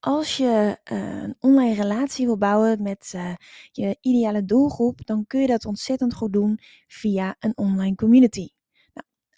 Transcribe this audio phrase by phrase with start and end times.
[0.00, 3.34] Als je uh, een online relatie wil bouwen met uh,
[3.72, 8.48] je ideale doelgroep, dan kun je dat ontzettend goed doen via een online community.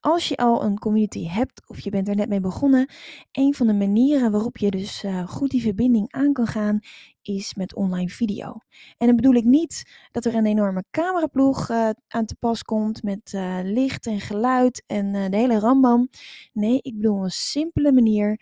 [0.04, 2.90] Als je al een community hebt of je bent er net mee begonnen,
[3.32, 6.80] een van de manieren waarop je dus uh, goed die verbinding aan kan gaan,
[7.22, 8.58] is met online video.
[8.98, 13.02] En dan bedoel ik niet dat er een enorme cameraploeg uh, aan te pas komt
[13.02, 16.08] met uh, licht en geluid en de hele rambam.
[16.52, 18.40] Nee, ik bedoel een simpele manier,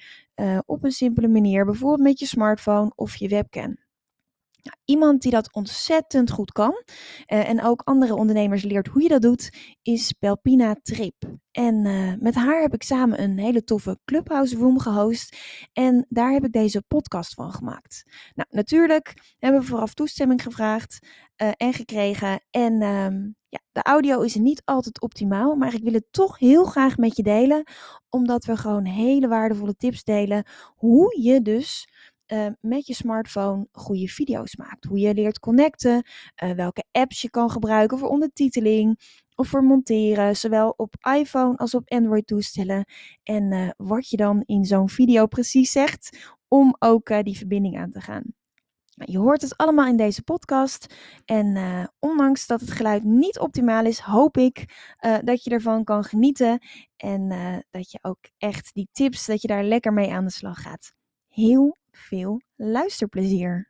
[0.66, 3.76] op een simpele manier, bijvoorbeeld met je smartphone of je webcam.
[4.84, 6.82] Iemand die dat ontzettend goed kan
[7.26, 11.14] uh, en ook andere ondernemers leert hoe je dat doet, is Pelpina Trip.
[11.50, 15.36] En uh, met haar heb ik samen een hele toffe Clubhouse Room gehost
[15.72, 18.02] en daar heb ik deze podcast van gemaakt.
[18.34, 21.06] Nou, natuurlijk hebben we vooraf toestemming gevraagd
[21.42, 22.80] uh, en gekregen en
[23.50, 27.16] ja, de audio is niet altijd optimaal, maar ik wil het toch heel graag met
[27.16, 27.62] je delen,
[28.08, 31.88] omdat we gewoon hele waardevolle tips delen hoe je dus
[32.32, 34.84] uh, met je smartphone goede video's maakt.
[34.84, 36.06] Hoe je leert connecten,
[36.44, 39.00] uh, welke apps je kan gebruiken voor ondertiteling
[39.34, 42.84] of voor monteren, zowel op iPhone als op Android toestellen.
[43.22, 47.90] En uh, wat je dan in zo'n video precies zegt om ook die verbinding aan
[47.90, 48.24] te gaan.
[48.94, 50.94] Je hoort het allemaal in deze podcast.
[51.24, 51.58] En
[51.98, 54.64] ondanks dat het geluid niet optimaal is, hoop ik
[55.24, 56.58] dat je ervan kan genieten.
[56.96, 57.28] En
[57.70, 60.92] dat je ook echt die tips, dat je daar lekker mee aan de slag gaat.
[61.30, 63.69] Heel veel luisterplezier.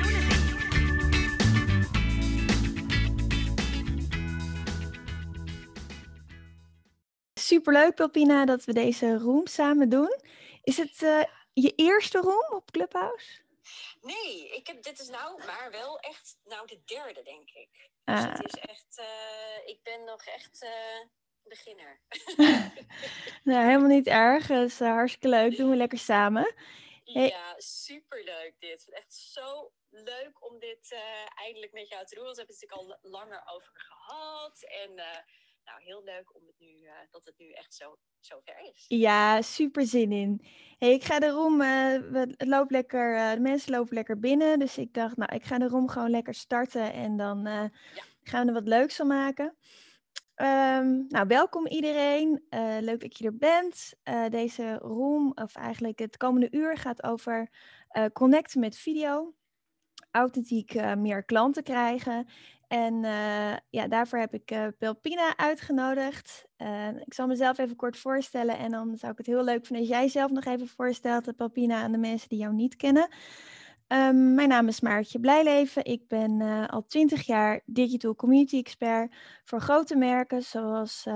[7.61, 10.19] Superleuk, Pelpina, dat we deze room samen doen.
[10.63, 11.23] Is het uh,
[11.53, 13.41] je eerste room op Clubhouse?
[14.01, 17.89] Nee, ik heb, dit is nou maar wel echt nou de derde, denk ik.
[18.03, 18.33] Dus ah.
[18.33, 20.69] het is echt, uh, ik ben nog echt uh,
[21.43, 22.01] beginner.
[23.43, 24.47] nou, helemaal niet erg.
[24.47, 25.57] Het is hartstikke leuk.
[25.57, 26.53] Doen we lekker samen.
[27.03, 27.27] Hey.
[27.27, 28.89] Ja, superleuk dit.
[28.89, 30.95] Echt zo leuk om dit
[31.35, 32.23] eindelijk met jou te doen.
[32.23, 34.63] Want we hebben het natuurlijk al langer over gehad.
[34.63, 35.01] En
[35.65, 38.85] nou, heel leuk om het nu, uh, dat het nu echt zo, zo ver is.
[38.87, 40.45] Ja, super zin in.
[40.77, 44.59] Hey, ik ga de room, uh, het loopt lekker, uh, de mensen lopen lekker binnen.
[44.59, 47.69] Dus ik dacht, nou, ik ga de room gewoon lekker starten en dan ja.
[48.21, 49.55] gaan we er wat leuks van maken.
[50.35, 52.45] Um, nou, welkom iedereen.
[52.79, 53.93] leuk dat je er bent.
[54.31, 57.49] deze room, of eigenlijk het komende uur, gaat over
[58.13, 59.33] connecten met video
[60.11, 62.27] authentiek meer klanten krijgen
[62.71, 66.45] en uh, ja, daarvoor heb ik Pelpina uitgenodigd.
[66.57, 69.87] Uh, ik zal mezelf even kort voorstellen en dan zou ik het heel leuk vinden
[69.87, 73.09] als jij zelf nog even voorstelt, Pelpina, aan de mensen die jou niet kennen.
[73.87, 75.85] Um, mijn naam is Maartje Blijleven.
[75.85, 81.07] Ik ben al twintig jaar digital community expert voor grote merken zoals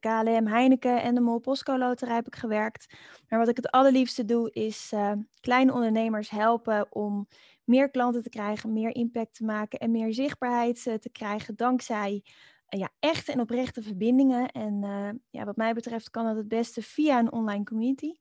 [0.00, 2.94] KLM, Heineken en de Mol Postco Loterij heb ik gewerkt.
[3.28, 4.92] Maar wat ik het allerliefste doe is
[5.40, 7.28] kleine ondernemers helpen om
[7.68, 12.22] meer klanten te krijgen, meer impact te maken en meer zichtbaarheid uh, te krijgen dankzij
[12.68, 14.48] uh, ja, echte en oprechte verbindingen.
[14.48, 18.14] En uh, ja, wat mij betreft kan dat het beste via een online community.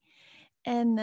[0.61, 0.95] En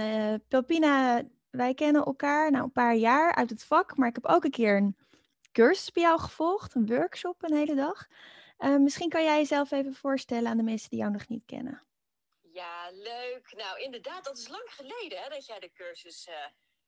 [0.49, 4.45] Pelpina, wij kennen elkaar nou een paar jaar uit het vak, maar ik heb ook
[4.45, 4.97] een keer een
[5.53, 8.07] cursus bij jou gevolgd, een workshop een hele dag.
[8.79, 11.83] misschien kan jij jezelf even voorstellen aan de mensen die jou nog niet kennen.
[12.41, 13.55] Ja, leuk.
[13.57, 16.29] Nou, inderdaad, dat is lang geleden hè, dat jij de cursus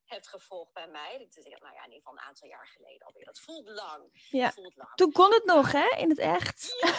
[0.06, 1.18] hebt gevolgd bij mij.
[1.18, 3.24] Dat is nou ja, in ieder geval een aantal jaar geleden alweer.
[3.24, 4.26] Dat voelt lang.
[4.30, 4.52] Ja.
[4.52, 4.94] Voelt lang.
[4.94, 5.88] Toen kon het nog, hè?
[5.96, 6.76] In het echt.
[6.80, 6.94] Ja,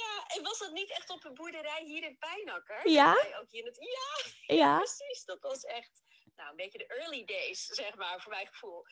[0.00, 2.88] ja, en was dat niet echt op een boerderij hier in Pijnakker?
[2.88, 3.12] Ja.
[3.40, 3.76] Ook hier in het...
[4.46, 4.54] ja.
[4.56, 5.24] ja, precies.
[5.24, 6.02] Dat was echt
[6.36, 8.84] nou, een beetje de early days, zeg maar, voor mijn gevoel.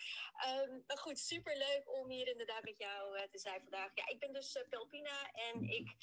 [0.47, 3.91] Um, maar goed, super leuk om hier inderdaad met jou uh, te zijn vandaag.
[3.95, 5.97] Ja, ik ben dus uh, Pelpina en ik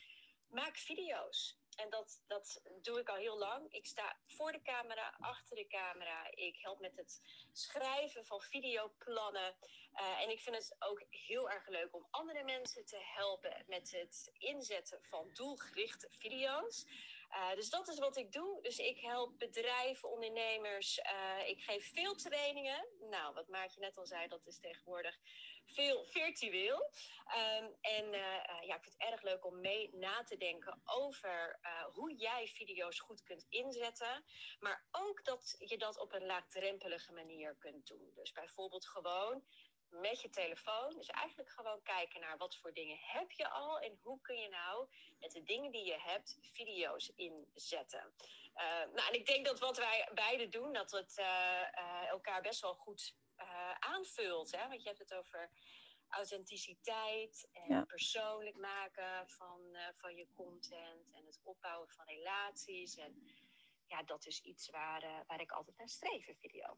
[0.49, 1.57] maak video's.
[1.77, 3.73] En dat, dat doe ik al heel lang.
[3.73, 6.31] Ik sta voor de camera, achter de camera.
[6.31, 7.21] Ik help met het
[7.51, 9.55] schrijven van videoplannen.
[9.93, 13.91] Uh, en ik vind het ook heel erg leuk om andere mensen te helpen met
[13.91, 16.85] het inzetten van doelgerichte video's.
[17.29, 18.61] Uh, dus dat is wat ik doe.
[18.61, 20.99] Dus ik help bedrijven, ondernemers.
[20.99, 22.87] Uh, ik geef veel trainingen.
[22.99, 25.17] Nou, wat Maartje net al zei, dat is tegenwoordig
[25.67, 26.91] veel virtueel.
[27.27, 31.59] Um, en uh, ja, ik vind het erg leuk om mee na te denken over
[31.93, 34.25] hoe jij video's goed kunt inzetten.
[34.59, 38.11] Maar ook dat je dat op een laagdrempelige manier kunt doen.
[38.15, 39.43] Dus bijvoorbeeld gewoon
[39.89, 40.89] met je telefoon.
[40.89, 44.49] Dus eigenlijk gewoon kijken naar wat voor dingen heb je al en hoe kun je
[44.49, 44.87] nou
[45.19, 48.13] met de dingen die je hebt video's inzetten.
[48.93, 51.21] Nou, en ik denk dat wat wij beide doen, dat het
[52.09, 53.15] elkaar best wel goed
[53.79, 54.51] aanvult.
[54.51, 54.67] Hè?
[54.67, 55.49] Want je hebt het over
[56.07, 57.83] authenticiteit en ja.
[57.83, 59.59] persoonlijk maken van,
[59.95, 62.97] van je content en het opbouwen van relaties.
[62.97, 63.23] En
[63.87, 66.77] ja, dat is iets waar, uh, waar ik altijd naar streef in video.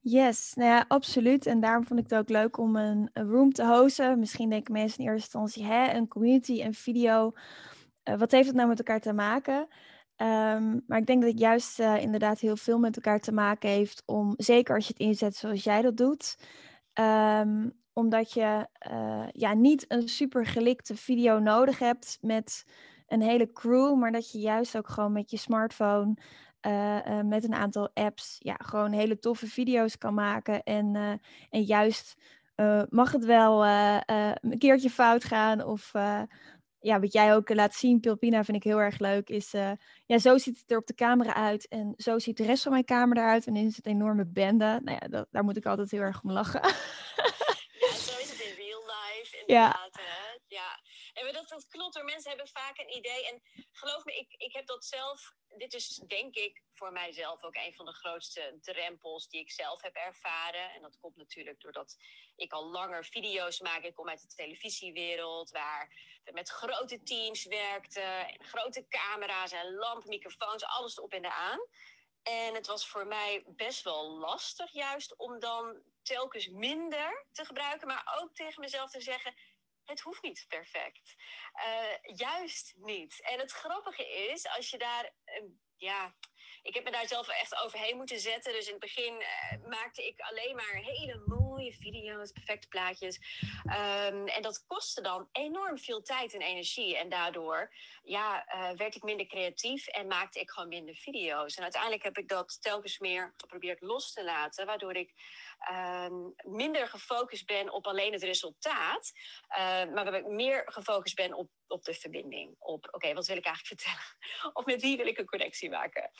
[0.00, 1.46] Yes, nou ja, absoluut.
[1.46, 4.18] En daarom vond ik het ook leuk om een, een room te hosten.
[4.18, 7.32] Misschien denken mensen in eerste instantie, hè, een community en video.
[8.04, 9.68] Uh, wat heeft het nou met elkaar te maken?
[10.16, 13.68] Um, maar ik denk dat het juist uh, inderdaad heel veel met elkaar te maken
[13.68, 16.38] heeft om, zeker als je het inzet zoals jij dat doet,
[17.00, 18.68] um, omdat je
[19.32, 22.64] ja, niet een super gelikte video nodig hebt met
[23.06, 26.16] een hele crew, maar dat je juist ook gewoon met je smartphone,
[26.66, 30.62] uh, met een aantal apps, ja, gewoon hele toffe video's kan maken.
[30.62, 31.20] En,
[31.50, 32.14] en juist
[32.88, 35.92] mag het wel een keertje fout gaan of
[36.84, 39.50] ja, wat jij ook laat zien, Pilpina, vind ik heel erg leuk, is
[40.06, 42.72] ja, zo ziet het er op de camera uit en zo ziet de rest van
[42.72, 44.80] mijn kamer eruit en dan is het een enorme bende.
[44.84, 46.62] Nou ja, dat, daar moet ik altijd heel erg om lachen.
[46.62, 49.90] Ja, zo is het in real life inderdaad.
[49.92, 50.02] Ja.
[50.02, 50.38] Hè?
[50.46, 50.80] ja.
[51.14, 52.04] En dat, dat hoor.
[52.04, 53.26] Mensen hebben vaak een idee.
[53.28, 55.32] En geloof me, ik, ik heb dat zelf.
[55.56, 59.82] Dit is denk ik voor mijzelf ook een van de grootste drempels die ik zelf
[59.82, 60.72] heb ervaren.
[60.72, 61.96] En dat komt natuurlijk doordat
[62.36, 63.82] ik al langer video's maak.
[63.82, 65.92] Ik kom uit de televisiewereld, waar
[66.24, 68.28] we met grote teams werkten.
[68.28, 71.60] En grote camera's en lampmicrofoons, alles erop en eraan.
[72.22, 77.86] En het was voor mij best wel lastig, juist om dan telkens minder te gebruiken,
[77.86, 79.34] maar ook tegen mezelf te zeggen:
[79.84, 81.14] het hoeft niet perfect.
[81.54, 83.20] Uh, juist niet.
[83.22, 86.14] En het grappige is, als je daar, uh, ja,
[86.62, 88.52] ik heb me daar zelf echt overheen moeten zetten.
[88.52, 93.18] Dus in het begin uh, maakte ik alleen maar hele mooie video's, perfecte plaatjes.
[93.64, 96.96] Um, en dat kostte dan enorm veel tijd en energie.
[96.96, 101.56] En daardoor ja, uh, werd ik minder creatief en maakte ik gewoon minder video's.
[101.56, 104.66] En uiteindelijk heb ik dat telkens meer geprobeerd los te laten.
[104.66, 105.12] Waardoor ik
[105.72, 109.12] um, minder gefocust ben op alleen het resultaat.
[109.50, 109.56] Uh,
[109.94, 112.54] maar waar ik meer gefocust ben op, op de verbinding.
[112.58, 114.16] Op, oké, wat wil ik eigenlijk vertellen?
[114.56, 116.10] of met wie wil ik een connectie maken?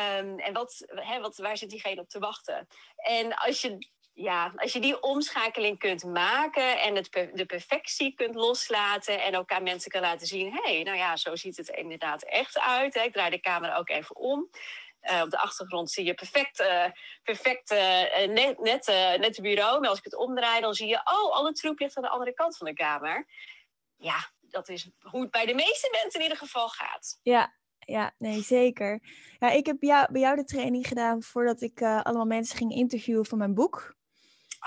[0.00, 2.66] Um, en wat, hè, wat, waar zit diegene op te wachten?
[2.96, 8.34] En als je ja, als je die omschakeling kunt maken en het, de perfectie kunt
[8.34, 11.68] loslaten en ook aan mensen kan laten zien, hé, hey, nou ja, zo ziet het
[11.68, 12.94] inderdaad echt uit.
[12.94, 14.50] Ik draai de camera ook even om.
[15.10, 16.86] Uh, op de achtergrond zie je perfect, uh,
[17.22, 17.78] perfect uh,
[18.26, 18.86] net, net,
[19.18, 19.80] net het bureau.
[19.80, 22.34] Maar als ik het omdraai, dan zie je, oh, alle troep ligt aan de andere
[22.34, 23.26] kant van de kamer.
[23.96, 27.18] Ja, dat is hoe het bij de meeste mensen in ieder geval gaat.
[27.22, 29.00] Ja, ja, nee, zeker.
[29.38, 33.26] Ja, ik heb jou, bij jou de training gedaan voordat ik allemaal mensen ging interviewen
[33.26, 33.94] voor mijn boek.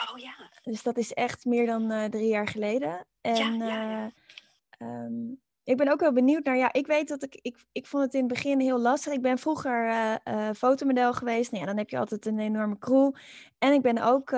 [0.10, 0.52] Oh ja.
[0.64, 3.08] Dus dat is echt meer dan uh, drie jaar geleden.
[3.22, 4.12] En ja, ja, ja.
[4.78, 7.86] Uh, um, ik ben ook wel benieuwd naar, ja, ik weet dat ik, ik, ik
[7.86, 9.14] vond het in het begin heel lastig.
[9.14, 11.52] Ik ben vroeger uh, fotomodel geweest.
[11.52, 13.12] Nou ja, dan heb je altijd een enorme crew.
[13.58, 14.36] En ik ben ook,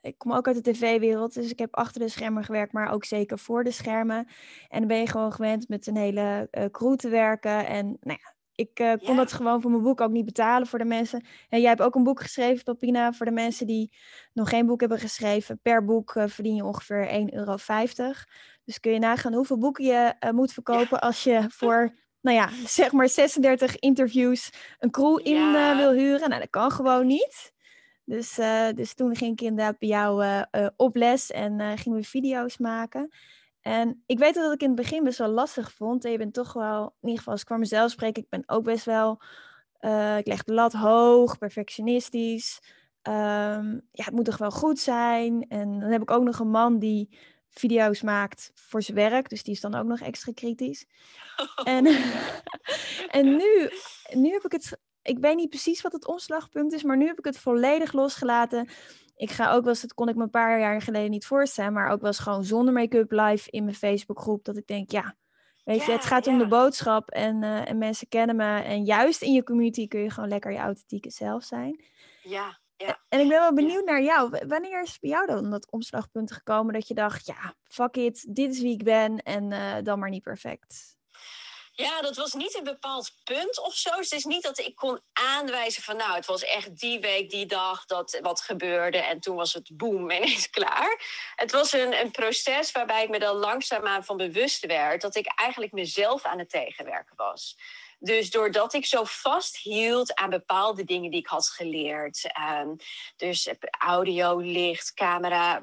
[0.00, 1.34] ik kom ook uit de tv-wereld.
[1.34, 4.28] Dus ik heb achter de schermen gewerkt, maar ook zeker voor de schermen.
[4.68, 7.66] En dan ben je gewoon gewend met een hele crew te werken.
[7.66, 9.14] En nou ja, ik uh, kon ja.
[9.14, 11.24] dat gewoon voor mijn boek ook niet betalen voor de mensen.
[11.48, 13.92] En jij hebt ook een boek geschreven, Papina, voor de mensen die
[14.32, 15.60] nog geen boek hebben geschreven.
[15.62, 17.56] Per boek uh, verdien je ongeveer 1,50 euro.
[18.64, 21.06] Dus kun je nagaan hoeveel boeken je uh, moet verkopen ja.
[21.06, 26.28] als je voor, nou ja, zeg maar 36 interviews een crew in wil huren.
[26.28, 27.52] Nou, dat kan gewoon niet.
[28.04, 28.34] Dus,
[28.74, 30.44] dus toen ging ik inderdaad bij jou
[30.76, 33.10] op les en gingen we video's maken.
[33.62, 36.04] En ik weet dat ik in het begin best wel lastig vond.
[36.04, 38.42] En je bent toch wel, in ieder geval als ik voor mezelf spreek, ik ben
[38.46, 39.22] ook best wel,
[39.80, 42.60] uh, ik leg de lat hoog, perfectionistisch.
[43.08, 45.46] Um, ja, het moet toch wel goed zijn.
[45.48, 49.28] En dan heb ik ook nog een man die video's maakt voor zijn werk.
[49.28, 50.86] Dus die is dan ook nog extra kritisch.
[51.36, 51.86] Oh, en,
[53.18, 53.70] en nu,
[54.12, 57.18] nu heb ik het, ik weet niet precies wat het omslagpunt is, maar nu heb
[57.18, 58.68] ik het volledig losgelaten
[59.22, 61.72] ik ga ook wel eens, dat kon ik me een paar jaar geleden niet voorstellen,
[61.72, 64.44] maar ook wel eens gewoon zonder make-up live in mijn Facebookgroep.
[64.44, 65.16] Dat ik denk, ja,
[65.64, 66.32] weet je, het gaat ja.
[66.32, 68.60] om de boodschap en, uh, en mensen kennen me.
[68.60, 71.84] En juist in je community kun je gewoon lekker je authentieke zelf zijn.
[72.22, 72.98] Ja, ja.
[73.08, 74.38] En ik ben wel benieuwd naar jou.
[74.46, 78.50] Wanneer is bij jou dan dat omslagpunt gekomen dat je dacht, ja, fuck it, dit
[78.50, 80.96] is wie ik ben en uh, dan maar niet perfect?
[81.82, 83.90] Ja, dat was niet een bepaald punt of zo.
[83.90, 87.46] Het is niet dat ik kon aanwijzen van nou, het was echt die week, die
[87.46, 91.00] dag dat wat gebeurde en toen was het boem ineens klaar.
[91.36, 95.32] Het was een, een proces waarbij ik me dan langzaamaan van bewust werd dat ik
[95.34, 97.56] eigenlijk mezelf aan het tegenwerken was.
[98.04, 102.30] Dus doordat ik zo vasthield aan bepaalde dingen die ik had geleerd.
[102.60, 102.76] Um,
[103.16, 105.60] dus audio, licht, camera,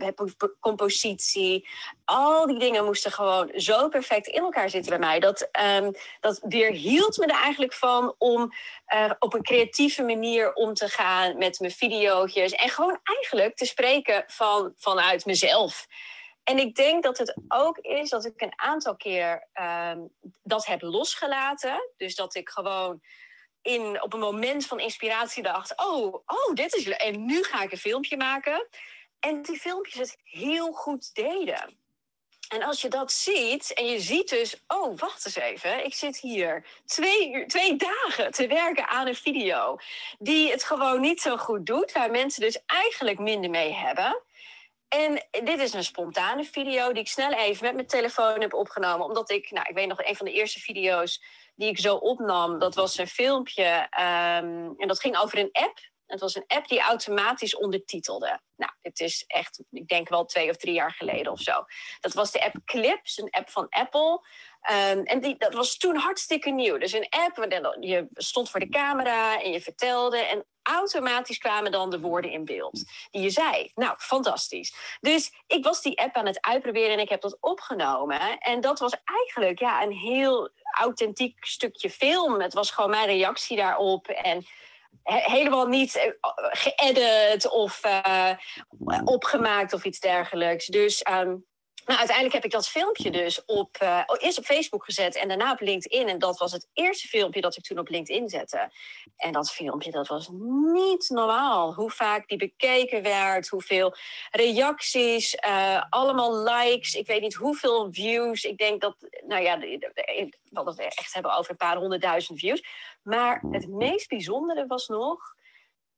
[0.60, 1.68] compositie.
[2.06, 5.20] Al die dingen moesten gewoon zo perfect in elkaar zitten bij mij.
[5.20, 8.54] Dat, um, dat weerhield me er eigenlijk van om
[8.94, 12.34] uh, op een creatieve manier om te gaan met mijn video's.
[12.34, 15.88] En gewoon eigenlijk te spreken van, vanuit mezelf.
[16.50, 20.10] En ik denk dat het ook is dat ik een aantal keer um,
[20.44, 21.92] dat heb losgelaten.
[21.98, 23.02] Dus dat ik gewoon
[23.62, 26.88] in, op een moment van inspiratie dacht: oh, oh, dit is.
[26.88, 28.68] En nu ga ik een filmpje maken.
[29.20, 31.78] En die filmpjes het heel goed deden.
[32.48, 36.18] En als je dat ziet en je ziet dus, oh, wacht eens even, ik zit
[36.18, 39.78] hier twee, uur, twee dagen te werken aan een video
[40.20, 44.24] die het gewoon niet zo goed doet, waar mensen dus eigenlijk minder mee hebben.
[44.90, 49.06] En dit is een spontane video die ik snel even met mijn telefoon heb opgenomen.
[49.06, 51.24] Omdat ik, nou, ik weet nog, een van de eerste video's
[51.56, 53.88] die ik zo opnam, dat was een filmpje.
[54.00, 55.78] Um, en dat ging over een app.
[56.06, 58.42] Het was een app die automatisch ondertitelde.
[58.56, 61.66] Nou, dit is echt, ik denk wel twee of drie jaar geleden of zo.
[62.00, 64.28] Dat was de app Clips, een app van Apple.
[64.62, 66.78] Um, en die, dat was toen hartstikke nieuw.
[66.78, 67.46] Dus een app,
[67.80, 70.18] je stond voor de camera en je vertelde.
[70.18, 73.72] En automatisch kwamen dan de woorden in beeld die je zei.
[73.76, 74.98] Nou, fantastisch.
[75.00, 78.38] Dus ik was die app aan het uitproberen en ik heb dat opgenomen.
[78.38, 82.42] En dat was eigenlijk ja, een heel authentiek stukje film.
[82.42, 84.08] Het was gewoon mijn reactie daarop.
[84.08, 84.46] En
[85.04, 88.32] helemaal niet uh, geëdit of uh,
[89.04, 90.66] opgemaakt of iets dergelijks.
[90.66, 91.46] Dus um,
[91.90, 95.52] nou, uiteindelijk heb ik dat filmpje dus op, uh, eerst op Facebook gezet en daarna
[95.52, 96.08] op LinkedIn.
[96.08, 98.72] En dat was het eerste filmpje dat ik toen op LinkedIn zette.
[99.16, 100.30] En dat filmpje, dat was
[100.74, 101.74] niet normaal.
[101.74, 103.96] Hoe vaak die bekeken werd, hoeveel
[104.32, 106.94] reacties, uh, allemaal likes.
[106.94, 108.44] Ik weet niet hoeveel views.
[108.44, 108.96] Ik denk dat,
[109.28, 109.90] nou ja, we
[110.52, 112.64] het echt hebben over een paar honderdduizend views.
[113.04, 115.36] Maar het meest bijzondere was nog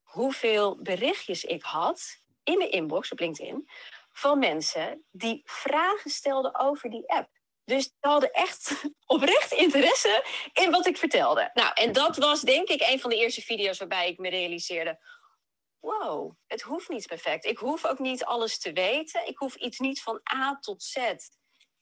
[0.01, 3.67] hoeveel berichtjes ik had in mijn inbox op LinkedIn
[4.11, 7.29] van mensen die vragen stelden over die app.
[7.63, 11.49] Dus die hadden echt oprecht interesse in wat ik vertelde.
[11.53, 14.99] Nou, en dat was denk ik een van de eerste video's waarbij ik me realiseerde:
[15.79, 17.45] wow, het hoeft niet perfect.
[17.45, 19.27] Ik hoef ook niet alles te weten.
[19.27, 20.97] Ik hoef iets niet van A tot Z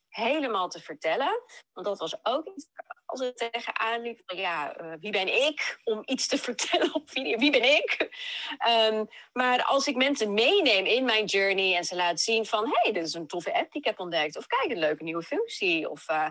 [0.10, 1.44] helemaal te vertellen.
[1.74, 2.68] Want dat was ook iets
[3.10, 7.10] als het tegenaan liep van ja, uh, wie ben ik om iets te vertellen op
[7.10, 7.38] video?
[7.38, 8.10] Wie ben ik?
[8.92, 12.80] Um, maar als ik mensen meeneem in mijn journey en ze laat zien van hé,
[12.82, 14.38] hey, dit is een toffe app die ik heb ontdekt.
[14.38, 15.90] Of kijk, een leuke nieuwe functie.
[15.90, 16.28] Of uh,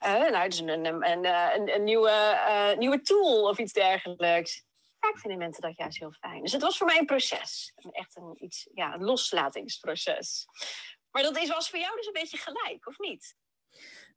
[0.00, 4.64] nou, het is een, een, een, een, een nieuwe, nieuwe tool of iets dergelijks.
[5.00, 6.42] Vaak vinden mensen dat juist heel fijn.
[6.42, 7.72] Dus het was voor mij een proces.
[7.90, 10.46] Echt een, iets, ja, een loslatingsproces.
[11.10, 13.36] Maar dat is, was voor jou dus een beetje gelijk, of niet?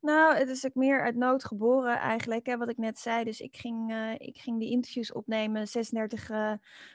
[0.00, 3.24] Nou, het is ook meer uit nood geboren eigenlijk, hè, wat ik net zei.
[3.24, 6.52] Dus ik ging, uh, ik ging die interviews opnemen, 36 uh,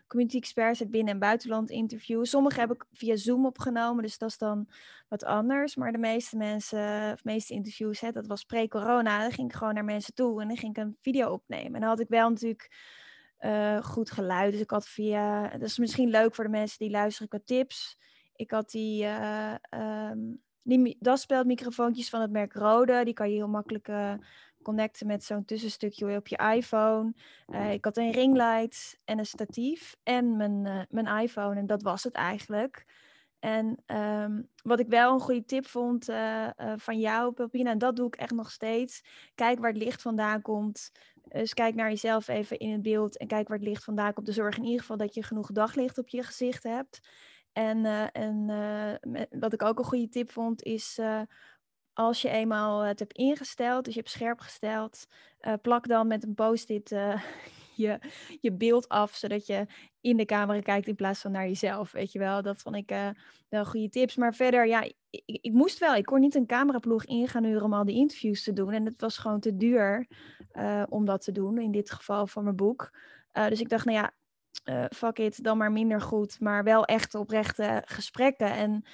[0.08, 2.30] community experts uit binnen- en buitenland interviews.
[2.30, 4.70] Sommige heb ik via Zoom opgenomen, dus dat is dan
[5.08, 5.76] wat anders.
[5.76, 9.20] Maar de meeste mensen, of meeste interviews, hè, dat was pre-corona.
[9.22, 11.74] Dan ging ik gewoon naar mensen toe en dan ging ik een video opnemen.
[11.74, 12.72] En dan had ik wel natuurlijk
[13.40, 14.52] uh, goed geluid.
[14.52, 17.98] Dus ik had via, dat is misschien leuk voor de mensen die luisteren qua tips.
[18.36, 19.06] Ik had die...
[19.70, 24.14] Um, die daspeldmicrofoontjes van het merk Rode, die kan je heel makkelijk uh,
[24.62, 27.14] connecten met zo'n tussenstukje op je iPhone.
[27.48, 31.82] Uh, ik had een ringlight en een statief en mijn, uh, mijn iPhone en dat
[31.82, 32.86] was het eigenlijk.
[33.40, 36.06] En um, wat ik wel een goede tip vond
[36.76, 39.04] van jou, Pelpina, en dat doe ik echt nog steeds.
[39.36, 40.92] Kijk waar het licht vandaan komt.
[41.24, 44.26] Dus kijk naar jezelf even in het beeld en kijk waar het licht vandaan komt.
[44.26, 47.00] Dus zorg in ieder geval dat je genoeg daglicht op je gezicht hebt.
[47.56, 51.22] En, uh, en uh, wat ik ook een goede tip vond, is uh,
[51.94, 55.06] als je eenmaal het hebt ingesteld, dus je hebt scherp gesteld,
[55.62, 56.90] plak dan met een post-it
[57.76, 58.00] je,
[58.42, 59.66] je beeld af, zodat je
[60.02, 61.92] in de camera kijkt in plaats van naar jezelf.
[61.92, 63.14] Weet je wel, dat vond ik
[63.50, 64.16] wel goede tips.
[64.16, 65.96] Maar verder, ja, ik, moest wel.
[65.96, 68.72] Ik kon niet een cameraploeg ingaan om al die interviews te doen.
[68.72, 70.08] En het was gewoon te duur
[70.90, 72.98] om dat te doen, in dit geval voor mijn boek.
[73.32, 74.14] dus ik dacht, nou ja,
[74.66, 78.52] uh, fuck it, dan maar minder goed, maar wel echt oprechte gesprekken.
[78.52, 78.86] En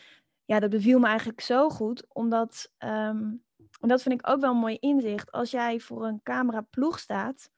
[0.46, 3.44] ja, dat beviel me eigenlijk zo goed, omdat, um,
[3.80, 7.52] en dat vind ik ook wel een mooi inzicht, als jij voor een cameraploeg staat,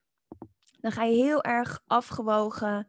[0.80, 2.86] dan ga je heel erg afgewogen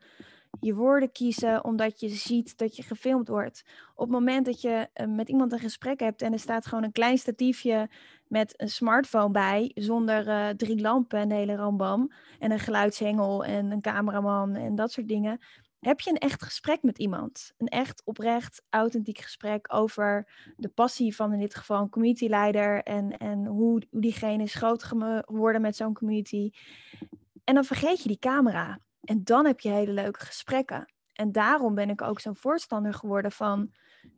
[0.59, 3.63] je woorden kiezen omdat je ziet dat je gefilmd wordt.
[3.95, 6.83] Op het moment dat je eh, met iemand een gesprek hebt en er staat gewoon
[6.83, 7.89] een klein statiefje
[8.27, 13.45] met een smartphone bij, zonder uh, drie lampen en de hele rambam, en een geluidshengel
[13.45, 15.39] en een cameraman en dat soort dingen,
[15.79, 17.53] heb je een echt gesprek met iemand.
[17.57, 23.17] Een echt oprecht, authentiek gesprek over de passie van in dit geval een communityleider en,
[23.17, 26.51] en hoe, hoe diegene is groot geworden met zo'n community.
[27.43, 28.79] En dan vergeet je die camera.
[29.05, 30.93] En dan heb je hele leuke gesprekken.
[31.13, 33.73] En daarom ben ik ook zo'n voorstander geworden van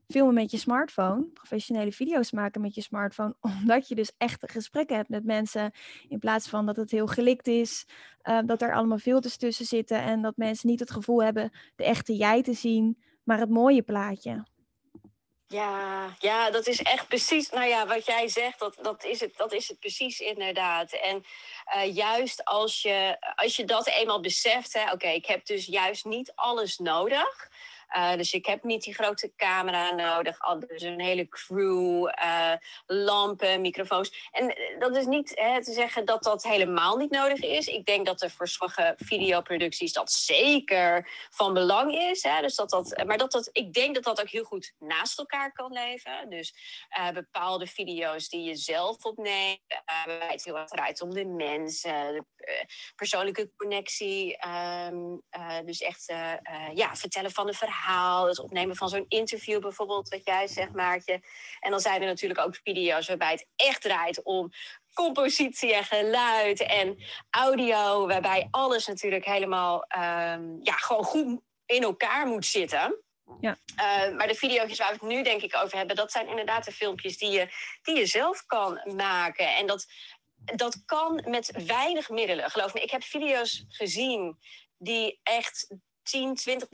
[0.08, 4.96] filmen met je smartphone, professionele video's maken met je smartphone, omdat je dus echte gesprekken
[4.96, 5.72] hebt met mensen,
[6.08, 7.88] in plaats van dat het heel gelikt is,
[8.24, 11.84] uh, dat er allemaal filters tussen zitten en dat mensen niet het gevoel hebben de
[11.84, 14.46] echte jij te zien, maar het mooie plaatje.
[15.50, 19.38] Ja, ja, dat is echt precies, nou ja, wat jij zegt, dat, dat, is, het,
[19.38, 20.92] dat is het precies inderdaad.
[20.92, 21.25] En
[21.75, 26.32] uh, juist als je, als je dat eenmaal beseft, oké, ik heb dus juist niet
[26.36, 27.50] alles nodig.
[27.96, 32.53] Uh, dus ik heb niet die grote camera nodig, dus een hele crew, uh,
[32.86, 34.29] lampen, microfoons.
[34.32, 37.67] En dat is niet hè, te zeggen dat dat helemaal niet nodig is.
[37.67, 42.24] Ik denk dat er voor sommige videoproducties dat zeker van belang is.
[42.24, 42.41] Hè?
[42.41, 45.51] Dus dat dat, maar dat dat, ik denk dat dat ook heel goed naast elkaar
[45.51, 46.29] kan leven.
[46.29, 46.53] Dus
[47.00, 52.13] uh, bepaalde video's die je zelf opneemt, waarbij het heel erg draait om de mensen,
[52.13, 52.24] de
[52.96, 54.38] persoonlijke connectie.
[54.48, 55.22] Um,
[55.65, 56.06] dus echt
[56.74, 57.75] ja, vertellen van de verhaal
[58.28, 61.22] het opnemen van zo'n interview bijvoorbeeld, wat jij zegt, Maartje.
[61.60, 64.52] En dan zijn er natuurlijk ook video's waarbij het echt draait om
[64.94, 66.98] compositie en geluid en
[67.30, 73.02] audio, waarbij alles natuurlijk helemaal um, ja, gewoon goed in elkaar moet zitten.
[73.40, 73.58] Ja.
[73.78, 76.66] Uh, maar de video's waar we het nu denk ik over hebben, dat zijn inderdaad
[76.66, 77.48] de filmpjes die je,
[77.82, 79.56] die je zelf kan maken.
[79.56, 79.86] En dat,
[80.38, 82.52] dat kan met weinig middelen.
[82.52, 84.38] Geloof me, ik heb video's gezien
[84.78, 85.76] die echt
[86.10, 86.68] 10, 20,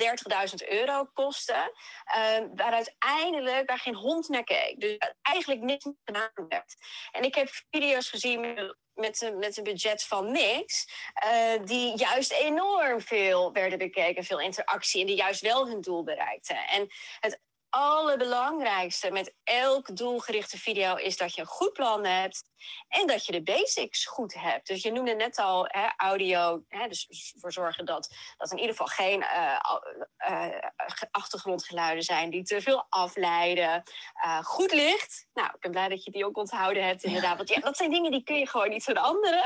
[0.63, 1.71] 30.000 euro kosten.
[2.15, 4.79] Uh, waar uiteindelijk waar geen hond naar keek.
[4.79, 6.75] Dus eigenlijk niks gedaan werd.
[7.11, 10.87] En ik heb video's gezien met, met, met een budget van niks.
[11.25, 14.23] Uh, die juist enorm veel werden bekeken.
[14.23, 15.01] Veel interactie.
[15.01, 16.57] En die juist wel hun doel bereikten.
[16.67, 16.87] En
[17.19, 17.39] het
[17.73, 22.43] allerbelangrijkste met elk doelgerichte video is dat je een goed plan hebt
[22.87, 24.67] en dat je de basics goed hebt.
[24.67, 28.71] Dus je noemde net al hè, audio, hè, dus ervoor zorgen dat, dat in ieder
[28.75, 29.59] geval geen uh,
[30.29, 30.59] uh,
[31.11, 33.83] achtergrondgeluiden zijn die te veel afleiden.
[34.41, 35.27] Goed licht.
[35.33, 37.37] Nou, ik ben blij dat je die ook onthouden hebt inderdaad.
[37.37, 39.43] Want ja, dat zijn dingen die kun je gewoon niet veranderen.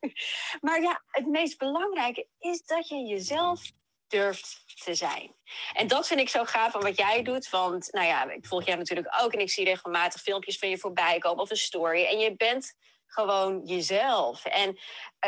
[0.60, 3.72] maar ja, het meest belangrijke is dat je jezelf
[4.08, 5.34] durft te zijn.
[5.72, 7.50] En dat vind ik zo gaaf van wat jij doet.
[7.50, 10.78] Want nou ja, ik volg jij natuurlijk ook en ik zie regelmatig filmpjes van je
[10.78, 12.04] voorbij komen of een story.
[12.04, 12.74] En je bent
[13.06, 14.44] gewoon jezelf.
[14.44, 14.78] En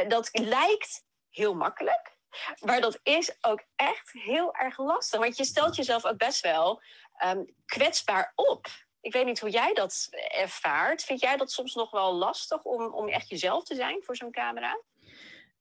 [0.01, 2.15] uh, dat lijkt heel makkelijk.
[2.61, 5.21] Maar dat is ook echt heel erg lastig.
[5.21, 6.83] Want je stelt jezelf ook best wel
[7.25, 8.67] um, kwetsbaar op.
[9.01, 11.05] Ik weet niet hoe jij dat ervaart.
[11.05, 14.31] Vind jij dat soms nog wel lastig om, om echt jezelf te zijn voor zo'n
[14.31, 14.81] camera?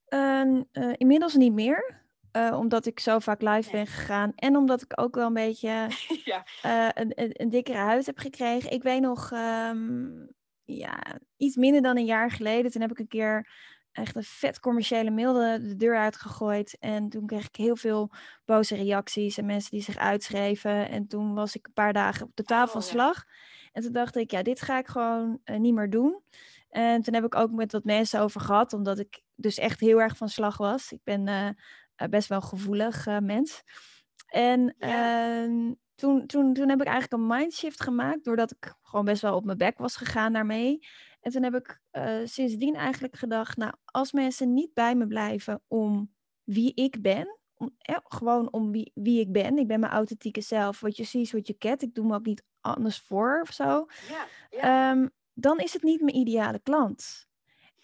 [0.09, 2.04] Uh, uh, inmiddels niet meer.
[2.35, 4.31] Uh, omdat ik zo vaak live ben gegaan.
[4.35, 5.87] En omdat ik ook wel een beetje
[6.31, 6.45] ja.
[6.65, 8.71] uh, een, een, een, dikkere huid heb gekregen.
[8.71, 10.27] Ik weet nog, um,
[10.63, 10.99] ja,
[11.37, 12.71] iets minder dan een jaar geleden.
[12.71, 13.47] Toen heb ik een keer
[13.91, 16.77] echt een vet commerciële mail de, de deur uitgegooid.
[16.79, 18.11] En toen kreeg ik heel veel
[18.45, 20.89] boze reacties en mensen die zich uitschreven.
[20.89, 23.15] En toen was ik een paar dagen op totaal oh, van slag.
[23.15, 23.33] Ja.
[23.71, 26.21] En toen dacht ik, ja, dit ga ik gewoon uh, niet meer doen.
[26.69, 30.01] En toen heb ik ook met wat mensen over gehad, omdat ik dus echt heel
[30.01, 30.91] erg van slag was.
[30.91, 31.49] Ik ben uh,
[32.09, 33.63] best wel gevoelig uh, mens.
[34.27, 35.45] En ja.
[35.45, 39.35] uh, toen, toen, toen heb ik eigenlijk een mindshift gemaakt, doordat ik gewoon best wel
[39.35, 40.79] op mijn bek was gegaan daarmee.
[41.21, 45.61] En toen heb ik uh, sindsdien eigenlijk gedacht, nou, als mensen niet bij me blijven
[45.67, 49.91] om wie ik ben, om, ja, gewoon om wie, wie ik ben, ik ben mijn
[49.91, 53.39] authentieke zelf, wat je ziet, wat je kent, ik doe me ook niet anders voor
[53.41, 54.91] of zo, ja, ja.
[54.91, 57.27] Um, dan is het niet mijn ideale klant.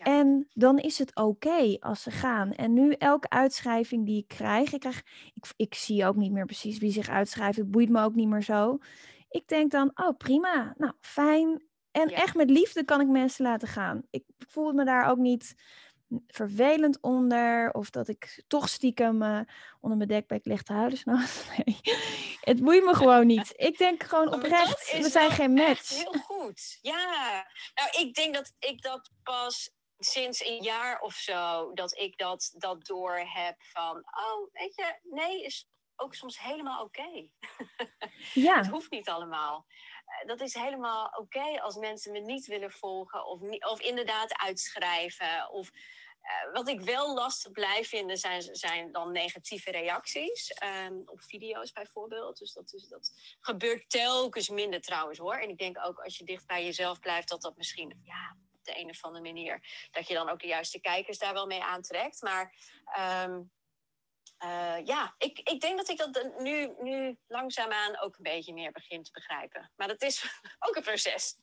[0.03, 2.51] En dan is het oké als ze gaan.
[2.51, 6.45] En nu elke uitschrijving die ik krijg, ik, krijg ik, ik zie ook niet meer
[6.45, 7.57] precies wie zich uitschrijft.
[7.57, 8.77] Het boeit me ook niet meer zo.
[9.29, 11.63] Ik denk dan, oh prima, nou fijn.
[11.91, 12.15] En ja.
[12.15, 14.01] echt met liefde kan ik mensen laten gaan.
[14.09, 15.55] Ik voel me daar ook niet
[16.27, 17.71] vervelend onder.
[17.73, 19.39] Of dat ik toch stiekem uh,
[19.79, 20.99] onder mijn dekbek lig te huilen.
[21.65, 21.79] Nee,
[22.41, 23.53] het boeit me gewoon niet.
[23.55, 25.89] Ik denk gewoon oprecht, we zijn geen match.
[25.89, 26.77] Heel goed.
[26.81, 29.71] Ja, nou ik denk dat ik dat pas
[30.05, 34.99] sinds een jaar of zo dat ik dat, dat door heb van, oh, weet je,
[35.03, 37.01] nee is ook soms helemaal oké.
[37.01, 37.29] Okay.
[38.33, 38.57] Ja.
[38.57, 39.65] het hoeft niet allemaal.
[40.05, 43.81] Eh, dat is helemaal oké okay als mensen me niet willen volgen of, niet, of
[43.81, 45.49] inderdaad uitschrijven.
[45.49, 45.71] Of
[46.21, 50.53] Uh, wat ik wel lastig blijf vinden zijn, zijn dan negatieve reacties.
[50.87, 52.37] Um, op video's bijvoorbeeld.
[52.37, 55.35] Dus dat, is, dat gebeurt telkens minder trouwens hoor.
[55.35, 58.79] En ik denk ook als je dicht bij jezelf blijft, dat dat misschien ja, de
[58.79, 59.87] een of andere manier.
[59.91, 62.21] dat je dan ook de juiste kijkers daar wel mee aantrekt.
[62.21, 62.53] Maar.
[63.25, 63.51] Um,
[64.43, 68.71] uh, ja, ik, ik denk dat ik dat nu, nu langzaamaan ook een beetje meer
[68.71, 69.71] begin te begrijpen.
[69.75, 71.37] Maar dat is ook een proces.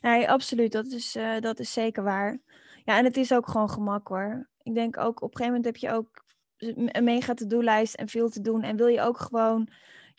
[0.00, 0.72] Nee, absoluut.
[0.72, 2.40] Dat is, uh, dat is zeker waar.
[2.84, 4.50] Ja, en het is ook gewoon gemak hoor.
[4.62, 6.24] Ik denk ook op een gegeven moment heb je ook
[6.56, 8.62] een mega to-do-lijst en veel te doen.
[8.62, 9.68] En wil je ook gewoon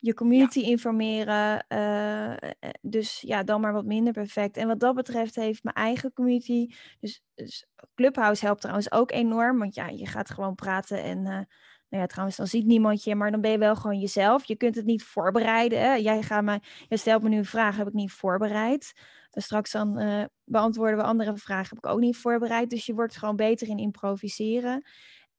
[0.03, 0.67] je community ja.
[0.67, 1.65] informeren.
[1.69, 4.57] Uh, dus ja, dan maar wat minder perfect.
[4.57, 6.67] En wat dat betreft heeft mijn eigen community.
[6.99, 9.59] Dus, dus Clubhouse helpt trouwens ook enorm.
[9.59, 11.17] Want ja, je gaat gewoon praten en.
[11.17, 11.41] Uh,
[11.89, 14.45] nou ja, trouwens, dan ziet niemand je, maar dan ben je wel gewoon jezelf.
[14.45, 15.79] Je kunt het niet voorbereiden.
[15.79, 15.93] Hè?
[15.93, 18.93] Jij, gaat me, jij stelt me nu een vraag, heb ik niet voorbereid.
[19.29, 22.69] straks dan uh, beantwoorden we andere vragen, heb ik ook niet voorbereid.
[22.69, 24.83] Dus je wordt gewoon beter in improviseren.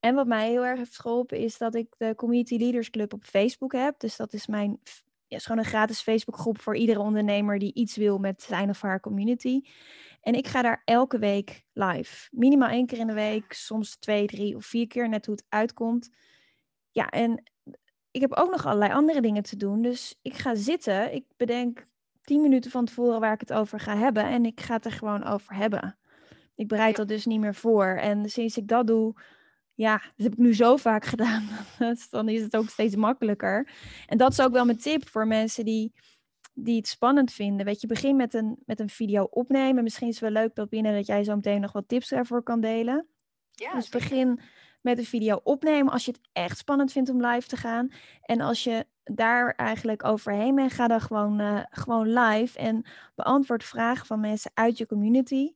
[0.04, 3.24] En wat mij heel erg heeft geholpen is dat ik de Community Leaders Club op
[3.24, 3.98] Facebook heb.
[3.98, 4.80] Dus dat is mijn
[5.26, 8.80] ja, is gewoon een gratis Facebookgroep voor iedere ondernemer die iets wil met zijn of
[8.80, 9.60] haar community.
[10.20, 12.28] En ik ga daar elke week live.
[12.30, 15.44] Minimaal één keer in de week, soms twee, drie of vier keer, net hoe het
[15.48, 16.10] uitkomt.
[16.90, 17.42] Ja, en
[18.10, 19.82] ik heb ook nog allerlei andere dingen te doen.
[19.82, 21.14] Dus ik ga zitten.
[21.14, 21.86] Ik bedenk
[22.22, 24.24] tien minuten van tevoren waar ik het over ga hebben.
[24.24, 25.98] En ik ga het er gewoon over hebben.
[26.54, 27.86] Ik bereid dat dus niet meer voor.
[27.86, 29.14] En sinds ik dat doe,
[29.74, 31.48] ja, dat heb ik nu zo vaak gedaan.
[31.78, 33.70] Dus dan is het ook steeds makkelijker.
[34.06, 35.92] En dat is ook wel mijn tip voor mensen die,
[36.54, 37.66] die het spannend vinden.
[37.66, 39.82] Weet je, begin met een, met een video opnemen.
[39.82, 42.60] Misschien is het wel leuk, binnen dat jij zo meteen nog wat tips ervoor kan
[42.60, 43.06] delen.
[43.50, 44.40] Ja, dus begin
[44.80, 47.92] met een video opnemen als je het echt spannend vindt om live te gaan.
[48.22, 52.84] En als je daar eigenlijk overheen bent, ga dan gewoon, uh, gewoon live en
[53.14, 55.52] beantwoord vragen van mensen uit je community.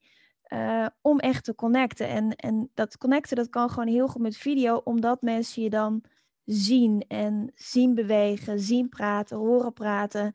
[0.48, 2.08] Uh, om echt te connecten.
[2.08, 6.04] En, en dat connecten, dat kan gewoon heel goed met video, omdat mensen je dan
[6.44, 10.34] zien en zien bewegen, zien praten, horen praten.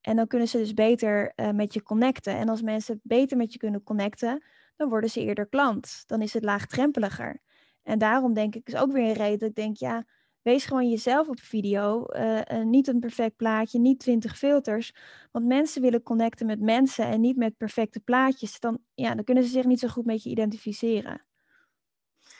[0.00, 2.36] En dan kunnen ze dus beter uh, met je connecten.
[2.36, 4.44] En als mensen beter met je kunnen connecten,
[4.76, 6.02] dan worden ze eerder klant.
[6.06, 7.40] Dan is het laagdrempeliger.
[7.82, 10.04] En daarom denk ik, is ook weer een reden dat ik denk, ja,
[10.42, 12.06] wees gewoon jezelf op video.
[12.08, 14.92] Uh, niet een perfect plaatje, niet twintig filters.
[15.30, 18.60] Want mensen willen connecten met mensen en niet met perfecte plaatjes.
[18.60, 21.26] Dan, ja, dan kunnen ze zich niet zo goed met je identificeren.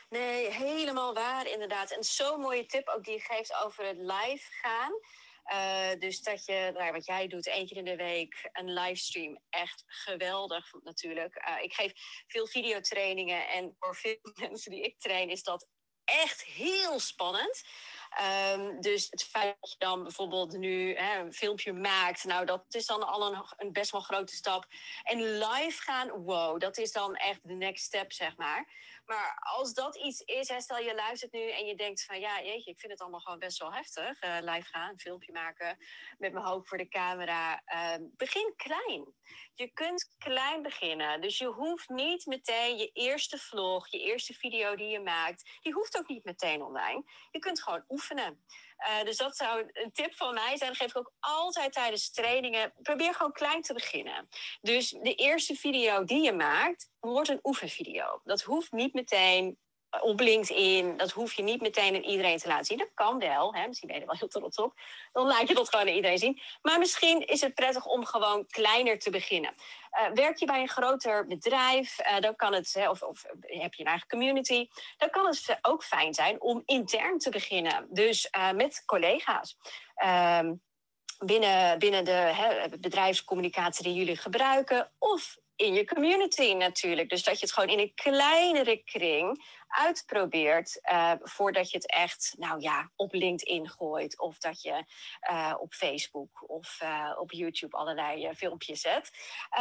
[0.08, 1.90] Nee, helemaal waar inderdaad.
[1.90, 4.92] En zo'n mooie tip ook die je geeft over het live gaan.
[5.52, 9.40] Uh, dus dat je, nou, wat jij doet, één keer in de week een livestream,
[9.50, 11.48] echt geweldig natuurlijk.
[11.48, 11.92] Uh, ik geef
[12.26, 15.68] veel videotrainingen en voor veel mensen die ik train is dat
[16.04, 17.62] echt heel spannend.
[18.54, 22.64] Um, dus het feit dat je dan bijvoorbeeld nu hè, een filmpje maakt, nou dat
[22.68, 24.66] is dan al een, een, best wel grote stap.
[25.02, 28.66] En live gaan, wow, dat is dan echt de next step, zeg maar.
[29.12, 32.70] Maar als dat iets is, stel je luistert nu en je denkt van ja, jeetje,
[32.70, 34.22] ik vind het allemaal gewoon best wel heftig.
[34.22, 35.76] Uh, live gaan, een filmpje maken
[36.18, 37.62] met mijn hoofd voor de camera.
[37.66, 39.14] Uh, begin klein.
[39.54, 41.20] Je kunt klein beginnen.
[41.20, 45.72] Dus je hoeft niet meteen je eerste vlog, je eerste video die je maakt, die
[45.72, 47.04] hoeft ook niet meteen online.
[47.30, 48.44] Je kunt gewoon oefenen.
[48.88, 50.70] Uh, dus dat zou een tip van mij zijn.
[50.70, 52.72] Dat geef ik ook altijd tijdens trainingen.
[52.82, 54.28] Probeer gewoon klein te beginnen.
[54.60, 58.20] Dus de eerste video die je maakt, wordt een oefenvideo.
[58.24, 59.58] Dat hoeft niet meteen
[60.00, 60.96] op LinkedIn.
[60.96, 62.78] Dat hoef je niet meteen aan iedereen te laten zien.
[62.78, 63.54] Dat kan wel.
[63.54, 63.66] Hè?
[63.66, 64.80] Misschien ben je er wel heel trots op.
[65.12, 66.40] Dan laat je dat gewoon aan iedereen zien.
[66.62, 69.54] Maar misschien is het prettig om gewoon kleiner te beginnen.
[69.92, 73.82] Uh, werk je bij een groter bedrijf, uh, dan kan het, of, of, heb je
[73.82, 77.86] een eigen community, dan kan het ook fijn zijn om intern te beginnen.
[77.90, 79.56] Dus uh, met collega's.
[79.94, 80.54] Ehm,
[81.18, 84.92] binnen, binnen de hè, bedrijfscommunicatie die jullie gebruiken.
[84.98, 87.08] Of in je community natuurlijk.
[87.08, 92.34] Dus dat je het gewoon in een kleinere kring uitprobeert uh, voordat je het echt,
[92.38, 94.84] nou ja, op LinkedIn gooit of dat je
[95.30, 99.10] uh, op Facebook of uh, op YouTube allerlei filmpjes zet.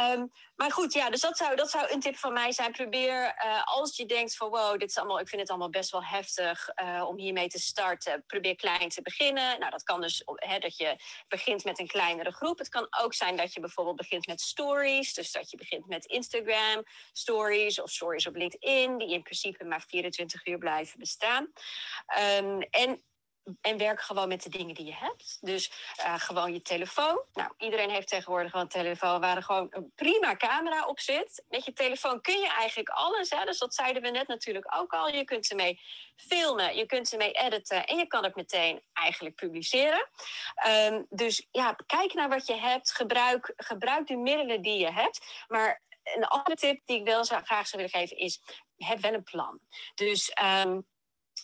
[0.00, 2.72] Um, maar goed, ja, dus dat zou, dat zou een tip van mij zijn.
[2.72, 6.04] Probeer als je denkt van wow, dit is allemaal, ik vind het allemaal best wel
[6.04, 6.68] heftig
[7.06, 8.24] om hiermee te starten.
[8.26, 9.58] Probeer klein te beginnen.
[9.58, 10.96] Nou, dat kan dus hè, dat je
[11.28, 12.58] begint met een kleinere groep.
[12.58, 15.14] Het kan ook zijn dat je bijvoorbeeld begint met stories.
[15.14, 19.84] Dus dat je begint met Instagram stories of stories op LinkedIn, die in principe maar
[19.88, 21.52] 24 uur blijven bestaan.
[22.38, 23.02] Um, en
[23.60, 25.38] en werk gewoon met de dingen die je hebt.
[25.40, 27.22] Dus uh, gewoon je telefoon.
[27.32, 31.44] Nou, iedereen heeft tegenwoordig een telefoon waar er gewoon een prima camera op zit.
[31.48, 33.30] Met je telefoon kun je eigenlijk alles.
[33.30, 33.44] Hè?
[33.44, 35.08] Dus dat zeiden we net natuurlijk ook al.
[35.08, 35.80] Je kunt ermee
[36.16, 40.08] filmen, je kunt ermee editen en je kan het meteen eigenlijk publiceren.
[40.68, 42.92] Um, dus ja, kijk naar wat je hebt.
[42.92, 45.44] Gebruik, gebruik de middelen die je hebt.
[45.48, 48.40] Maar een andere tip die ik wel zou, graag zou willen geven is:
[48.76, 49.60] heb wel een plan.
[49.94, 50.80] Dus ehm,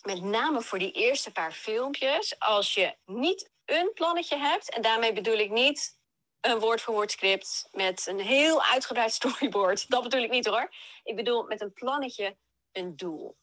[0.01, 5.13] met name voor die eerste paar filmpjes, als je niet een plannetje hebt, en daarmee
[5.13, 5.97] bedoel ik niet
[6.41, 9.89] een woord-voor-woord script met een heel uitgebreid storyboard.
[9.89, 10.73] Dat bedoel ik niet hoor.
[11.03, 12.37] Ik bedoel met een plannetje
[12.71, 13.37] een doel.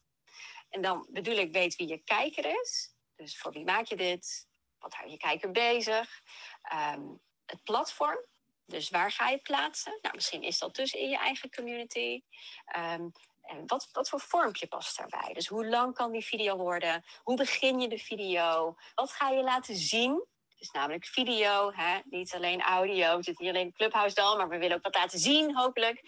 [0.69, 2.95] En dan bedoel ik, weet wie je kijker is.
[3.15, 4.47] Dus voor wie maak je dit?
[4.79, 6.21] Wat houdt je kijker bezig?
[6.61, 7.01] Ehm,
[7.45, 8.25] het platform.
[8.65, 9.99] Dus waar ga je plaatsen?
[10.01, 12.21] Nou, misschien is dat dus in je eigen community.
[12.77, 13.11] Um,
[13.47, 15.33] en wat, voor vormpje past daarbij?
[15.33, 17.03] Dus hoe lang kan die video worden?
[17.23, 18.75] Hoe begin je de video?
[18.95, 20.25] Wat ga je laten zien?
[20.49, 21.99] Het is namelijk video, hè?
[22.03, 23.15] niet alleen audio.
[23.15, 26.01] Het zit niet alleen Clubhouse dan, maar we willen ook wat laten zien, hopelijk.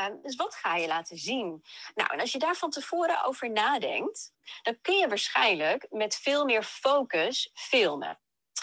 [0.00, 1.62] Um, dus wat ga je laten zien?
[1.94, 6.44] Nou, en als je daar van tevoren over nadenkt, dan kun je waarschijnlijk met veel
[6.44, 8.18] meer focus filmen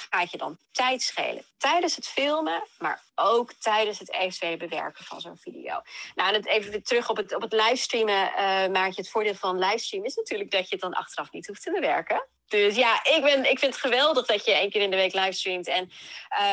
[0.09, 5.21] gaat je dan tijd schelen tijdens het filmen, maar ook tijdens het eventuele bewerken van
[5.21, 5.81] zo'n video.
[6.15, 9.59] Nou, en even weer terug op het, op het livestreamen, uh, je Het voordeel van
[9.59, 12.27] livestreamen is natuurlijk dat je het dan achteraf niet hoeft te bewerken.
[12.49, 15.13] Dus ja, ik, ben, ik vind het geweldig dat je één keer in de week
[15.13, 15.67] livestreamt.
[15.67, 15.89] En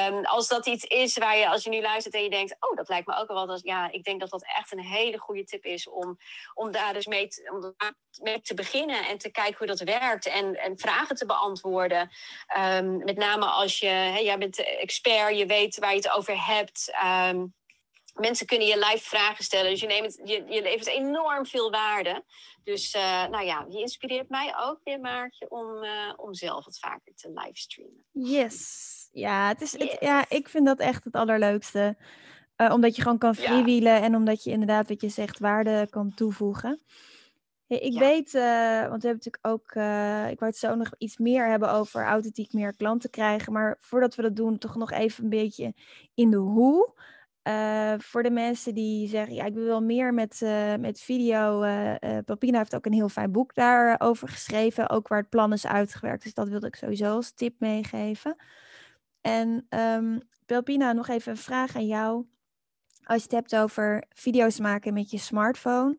[0.08, 2.76] um, als dat iets is waar je, als je nu luistert en je denkt, oh,
[2.76, 3.60] dat lijkt me ook wel wat.
[3.62, 6.18] Ja, ik denk dat dat echt een hele goede tip is om,
[6.54, 7.74] om daar dus mee te, om
[8.22, 12.10] mee te beginnen en te kijken hoe dat werkt en, en vragen te beantwoorden.
[12.58, 16.46] Um, met name als je, hè, jij bent expert, je weet waar je het over
[16.46, 16.55] hebt.
[17.04, 17.54] Um,
[18.14, 19.70] mensen kunnen je live vragen stellen.
[19.70, 22.24] Dus je, neemt, je, je levert enorm veel waarde.
[22.64, 26.78] Dus uh, nou ja, je inspireert mij ook weer, Maartje, om, uh, om zelf wat
[26.78, 28.04] vaker te livestreamen.
[28.12, 29.08] Yes.
[29.12, 31.96] Ja, het is, het, ja, ik vind dat echt het allerleukste.
[32.56, 34.02] Uh, omdat je gewoon kan freewheelen ja.
[34.02, 36.82] en omdat je inderdaad, wat je zegt, waarde kan toevoegen.
[37.66, 37.98] Hey, ik ja.
[37.98, 38.32] weet,
[38.88, 39.70] want we hebben natuurlijk ook,
[40.32, 43.52] ik wou het zo nog iets meer hebben over authentiek meer klanten krijgen.
[43.52, 45.74] Maar voordat we dat doen, toch nog even een beetje
[46.14, 46.94] in de hoe.
[47.48, 50.40] Uh, voor de mensen die zeggen, ja, ik wil wel meer met,
[50.80, 51.60] met video.
[52.24, 56.22] Papina heeft ook een heel fijn boek daarover geschreven, ook waar het plan is uitgewerkt.
[56.22, 58.36] Dus dat wilde ik sowieso als tip meegeven.
[59.20, 62.26] En um, Pelpina, nog even een vraag aan jou.
[63.02, 65.98] Als je het hebt over video's maken met je smartphone.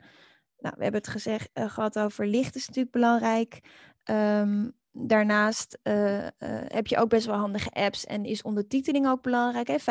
[0.59, 3.59] Nou, we hebben het gezegd, gehad over licht is natuurlijk belangrijk.
[4.05, 6.29] Um, Daarnaast uh, uh,
[6.67, 9.67] heb je ook best wel handige apps en is ondertiteling ook belangrijk.
[9.67, 9.77] Hè?
[9.79, 9.83] 85%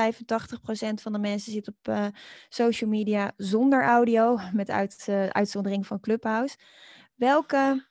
[0.95, 2.13] van de mensen zit op
[2.49, 6.57] social media zonder audio, met uit, uitzondering van Clubhouse.
[7.15, 7.87] Welke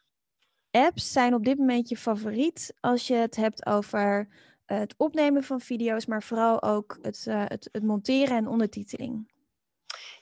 [0.71, 4.27] apps zijn op dit moment je favoriet als je het hebt over
[4.65, 9.33] het opnemen van video's, maar vooral ook het, het, het monteren en ondertiteling?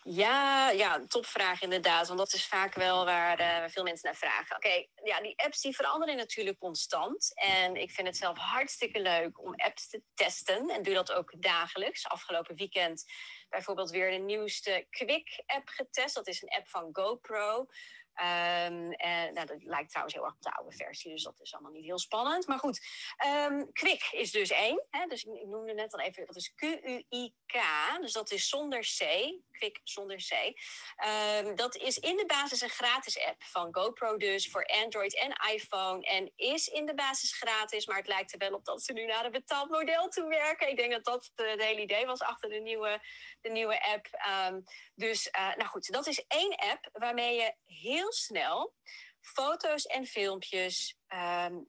[0.03, 2.07] Ja, ja, topvraag inderdaad.
[2.07, 4.55] Want dat is vaak wel waar uh, veel mensen naar vragen.
[4.55, 7.31] Oké, ja, die apps die veranderen natuurlijk constant.
[7.33, 10.69] En ik vind het zelf hartstikke leuk om apps te testen.
[10.69, 12.07] En doe dat ook dagelijks.
[12.07, 13.03] Afgelopen weekend
[13.49, 16.15] bijvoorbeeld weer de nieuwste Quick-app getest.
[16.15, 17.67] Dat is een app van GoPro.
[18.13, 18.89] En,
[19.33, 21.85] nou, dat lijkt trouwens heel erg op de oude versie, dus dat is allemaal niet
[21.85, 22.47] heel spannend.
[22.47, 22.79] Maar goed,
[23.25, 24.85] um, Quick is dus één.
[24.89, 25.05] Hè?
[25.05, 27.61] Dus ik noemde net al even, dat is Q-U-I-K.
[28.01, 29.03] Dus dat is zonder C.
[29.51, 30.31] Quick zonder C.
[31.05, 35.53] Um, dat is in de basis een gratis app van GoPro dus voor Android en
[35.53, 36.01] iPhone.
[36.05, 39.05] En is in de basis gratis, maar het lijkt er wel op dat ze nu
[39.05, 40.69] naar een betaald model toe werken.
[40.69, 43.01] Ik denk dat dat het hele idee was achter de nieuwe,
[43.41, 44.07] de nieuwe app.
[44.95, 48.73] dus, uh, nou goed, dat is één app waarmee je heel snel
[49.19, 51.65] foto's en filmpjes um,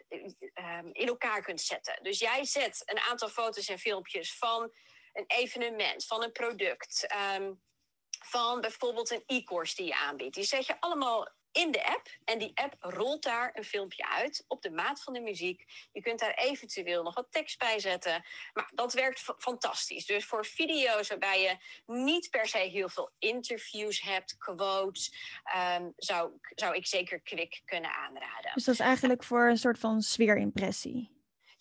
[0.55, 2.03] um, in elkaar kunt zetten.
[2.03, 4.73] Dus jij zet een aantal foto's en filmpjes van
[5.13, 7.63] een evenement, van een product, um,
[8.27, 10.35] van bijvoorbeeld een e-course die je aanbiedt.
[10.35, 12.09] Die zet je allemaal in de app.
[12.25, 15.65] En die app rolt daar een filmpje uit op de maat van de muziek.
[15.93, 18.25] Je kunt daar eventueel nog wat tekst bij zetten.
[18.53, 20.07] Maar dat werkt fantastisch.
[20.07, 21.57] Dus voor video's waarbij je
[21.95, 25.15] niet per se heel veel interviews hebt, quotes,
[25.79, 28.51] um, zou, zou ik zeker Quick kunnen aanraden.
[28.55, 31.14] Dus dat is eigenlijk voor een soort van sfeerimpressie.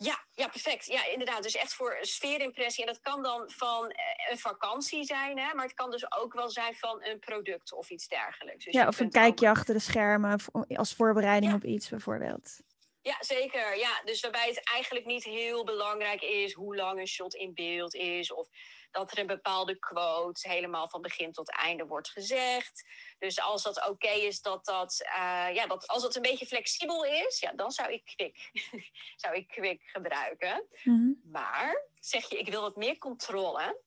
[0.03, 0.85] Ja, ja, perfect.
[0.85, 1.43] Ja, inderdaad.
[1.43, 2.85] Dus echt voor sfeerimpressie.
[2.85, 5.53] En dat kan dan van eh, een vakantie zijn, hè?
[5.53, 8.65] maar het kan dus ook wel zijn van een product of iets dergelijks.
[8.65, 9.55] Dus ja, of een kijkje ook...
[9.55, 11.57] achter de schermen als voorbereiding ja.
[11.57, 12.61] op iets bijvoorbeeld.
[13.01, 13.77] Ja, zeker.
[13.77, 17.93] Ja, dus waarbij het eigenlijk niet heel belangrijk is hoe lang een shot in beeld
[17.93, 18.33] is.
[18.33, 18.47] Of
[18.93, 22.83] dat er een bepaalde quote helemaal van begin tot einde wordt gezegd.
[23.19, 27.05] Dus als dat oké is, dat dat, uh, ja, dat, als het een beetje flexibel
[27.05, 28.51] is, ja, dan zou ik Quick,
[29.23, 30.67] zou ik quick gebruiken.
[30.83, 31.31] Mm -hmm.
[31.31, 33.81] Maar zeg je, ik wil wat meer controle.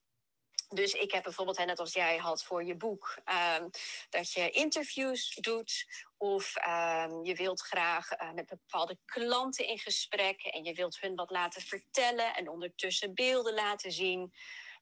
[0.69, 3.19] Dus ik heb bijvoorbeeld, net als jij had voor je boek,
[3.59, 3.71] um,
[4.11, 5.87] dat je interviews doet.
[6.17, 11.15] Of um, je wilt graag uh, met bepaalde klanten in gesprek en je wilt hun
[11.15, 14.33] wat laten vertellen en ondertussen beelden laten zien.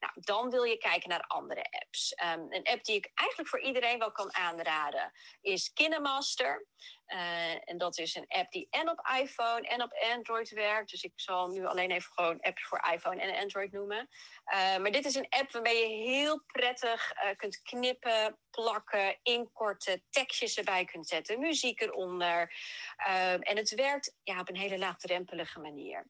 [0.05, 2.14] Nou, dan wil je kijken naar andere apps.
[2.14, 6.67] Ehm, een app die ik eigenlijk voor iedereen wel kan aanraden is KineMaster.
[7.07, 10.90] Uh, en dat is een app die en op iPhone en op Android werkt.
[10.90, 14.09] Dus ik zal nu alleen even gewoon apps voor iPhone en Android noemen.
[14.55, 20.05] Uh, maar dit is een app waarmee je heel prettig uh, kunt knippen, plakken, inkorten,
[20.11, 22.55] tekstjes erbij kunt zetten, muziek eronder.
[22.97, 26.07] Ehm, en het werkt ja, op een hele laagdrempelige manier.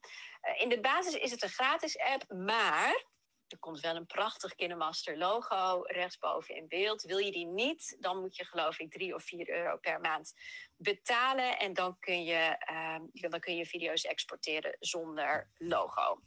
[0.57, 3.13] in de basis is het een gratis app, maar
[3.49, 7.03] er komt wel een prachtig KineMaster logo rechtsboven in beeld.
[7.03, 10.33] Wil je die niet, dan moet je geloof ik 3 of 4 euro per maand
[10.77, 11.59] betalen.
[11.59, 16.21] En dan kun je, uh, dan kun je video's exporteren zonder logo.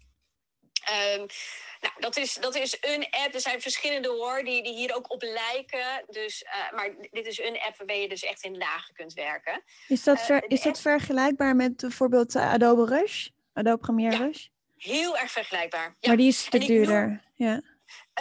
[0.89, 1.25] Um,
[1.82, 3.34] nou, dat is, dat is een app.
[3.34, 6.06] Er zijn verschillende hoor, die, die hier ook op lijken.
[6.08, 9.63] Dus, uh, maar dit is een app waarbij je dus echt in lagen kunt werken.
[9.88, 13.27] Is dat, ver, uh, is dat vergelijkbaar met bijvoorbeeld Adobe Rush?
[13.53, 14.25] Adobe Premiere ja.
[14.25, 14.47] Rush?
[14.77, 15.95] Heel erg vergelijkbaar.
[15.99, 16.07] Ja.
[16.07, 17.07] Maar die is te duurder.
[17.07, 17.61] Noem, ja.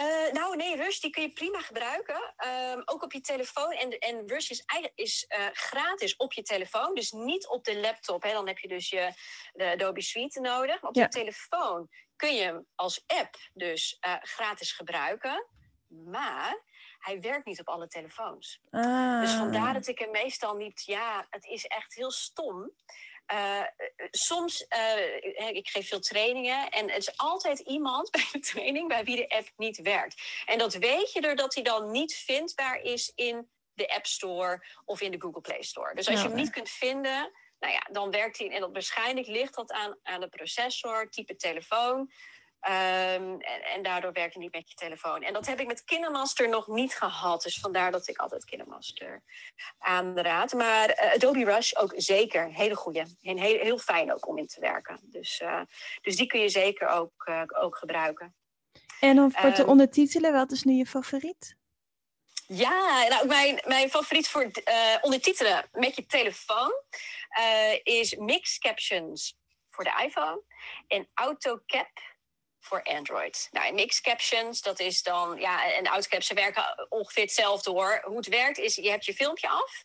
[0.01, 2.33] Uh, nou, nee, Rush die kun je prima gebruiken.
[2.73, 3.71] Um, ook op je telefoon.
[3.71, 4.63] En, en Rush is,
[4.95, 6.95] is uh, gratis op je telefoon.
[6.95, 8.23] Dus niet op de laptop.
[8.23, 8.31] Hè.
[8.31, 9.13] Dan heb je dus je,
[9.53, 10.81] de Adobe Suite nodig.
[10.81, 11.01] Maar op ja.
[11.01, 15.47] je telefoon kun je hem als app dus uh, gratis gebruiken.
[15.87, 16.63] Maar
[16.99, 18.59] hij werkt niet op alle telefoons.
[18.69, 19.21] Ah.
[19.21, 20.83] Dus vandaar dat ik hem meestal niet...
[20.85, 22.71] Ja, het is echt heel stom.
[23.33, 23.61] Uh,
[24.11, 29.03] soms, uh, ik geef veel trainingen en er is altijd iemand bij de training bij
[29.03, 30.21] wie de app niet werkt.
[30.45, 35.01] En dat weet je doordat hij dan niet vindbaar is in de App Store of
[35.01, 35.95] in de Google Play Store.
[35.95, 38.49] Dus als je hem niet kunt vinden, nou ja, dan werkt hij.
[38.49, 42.11] En dat waarschijnlijk ligt dat aan, aan de processor, type telefoon.
[42.61, 45.23] Um, en, en, daardoor werkt het niet met je telefoon.
[45.23, 47.41] En dat heb ik met KineMaster nog niet gehad.
[47.41, 49.23] Dus vandaar dat ik altijd KineMaster
[49.77, 50.53] aanraad.
[50.53, 52.53] Maar uh, Adobe Rush ook zeker.
[52.53, 53.05] Hele goede.
[53.21, 54.99] En heel, heel fijn ook om in te werken.
[55.03, 55.61] Dus, uh,
[56.01, 58.35] dus die kun je zeker ook, uh, ook gebruiken.
[58.99, 61.55] En dan voor te um, ondertitelen, wat is nu je favoriet?
[62.47, 64.51] Ja, nou, mijn, mijn favoriet voor
[65.01, 66.71] ondertitelen met je telefoon
[67.83, 69.37] is Mix Captions
[69.69, 70.43] voor de iPhone
[70.87, 72.16] en AutoCap
[72.67, 73.47] voor Android.
[73.51, 78.01] Nou, en mixed captions, dat is dan, ja, en autocaps, ze werken ongeveer hetzelfde hoor.
[78.03, 79.83] Hoe het werkt is, je hebt je filmpje af.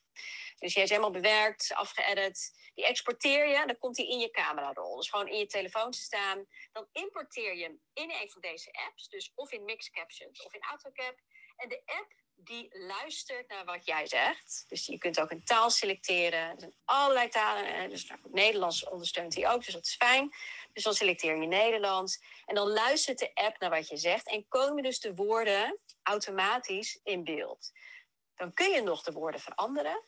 [0.59, 2.61] Dus hij is helemaal bewerkt, afgeëdit.
[2.75, 4.97] Die exporteer je, dan komt hij in je camerarol.
[4.97, 6.47] Dus gewoon in je telefoon te staan.
[6.73, 9.09] Dan importeer je hem in een van deze apps.
[9.09, 11.14] Dus of in Mixed Captions of in AutoCap.
[11.57, 14.64] En de app die luistert naar wat jij zegt.
[14.68, 16.40] Dus je kunt ook een taal selecteren.
[16.40, 17.90] Er zijn allerlei talen.
[17.90, 20.31] Dus nou, Nederlands ondersteunt hij ook, dus dat is fijn.
[20.72, 22.22] Dus dan selecteer je Nederlands.
[22.44, 24.28] En dan luistert de app naar wat je zegt.
[24.28, 27.70] En komen dus de woorden automatisch in beeld.
[28.35, 30.04] Dan kun je nog de woorden veranderen.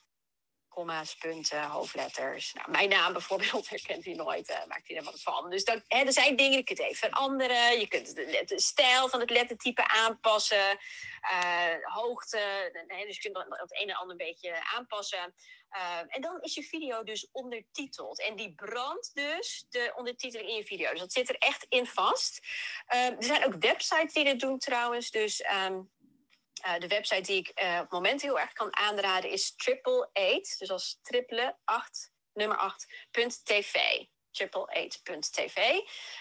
[0.75, 2.53] Komma's, punten, hoofdletters.
[2.53, 5.51] Nou, mijn naam bijvoorbeeld herkent hij nooit, uh, maakt hij er wat van.
[5.51, 7.81] Dus dan, hè, er zijn dingen, je kunt even veranderen.
[7.81, 10.79] Je kunt de, stijl van het lettertype aanpassen.
[11.33, 12.71] Uh, hoogte,
[13.07, 15.35] dus je kunt het een en ander een beetje aanpassen.
[15.71, 18.21] Uh, en dan is je video dus ondertiteld.
[18.21, 20.91] En die brandt dus de ondertiteling in je video.
[20.91, 22.47] Dus dat zit er echt in vast.
[22.87, 25.11] er zijn ook websites die dit doen trouwens.
[25.11, 25.45] Dus...
[25.67, 25.93] Um,
[26.67, 30.09] uh, de website die ik uh, op het moment heel erg kan aanraden is triple
[30.13, 32.87] eight, dus als triple 8, nummer 8,
[33.45, 33.77] .tv.
[34.43, 35.57] triple8.tv.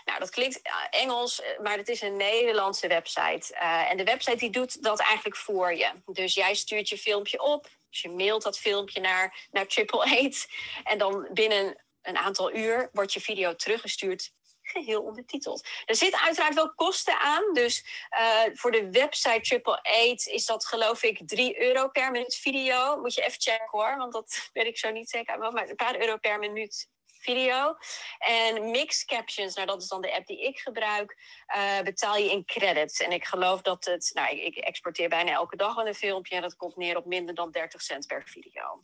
[0.06, 3.56] Nou, dat klinkt uh, Engels, maar het is een Nederlandse website.
[3.56, 5.91] en de website die doet dat eigenlijk voor je.
[6.06, 10.47] Dus jij stuurt je filmpje op, dus je mailt dat filmpje naar, naar triple eight.
[10.84, 14.32] En dan binnen een aantal uur wordt je video teruggestuurd
[14.63, 15.67] geheel ondertiteld.
[15.86, 17.54] Er zitten uiteraard wel kosten aan.
[17.54, 22.36] Dus uh, voor de website Triple Eight is dat geloof ik 3 euro per minuut
[22.36, 22.97] video.
[23.02, 25.38] Moet je even checken hoor, want dat weet ik zo niet zeker.
[25.38, 26.91] Maar een paar euro per minuut
[27.23, 27.76] video.
[28.17, 31.17] En Mix Captions, nou dat is dan de app die ik gebruik,
[31.56, 32.99] uh, betaal je in credits.
[32.99, 36.41] En ik geloof dat het, nou ik exporteer bijna elke dag wel een filmpje en
[36.41, 38.84] dat komt neer op minder dan 30 cent per video.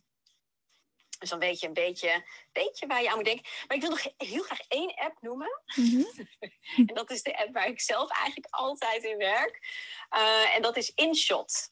[1.20, 3.46] Dus dan weet je een beetje, beetje waar je aan moet denken.
[3.66, 5.62] Maar ik wil nog heel graag één app noemen.
[5.74, 6.28] Mm-hmm.
[6.86, 9.58] en dat is de app waar ik zelf eigenlijk altijd in werk.
[10.16, 11.70] Uh, en dat is InShot.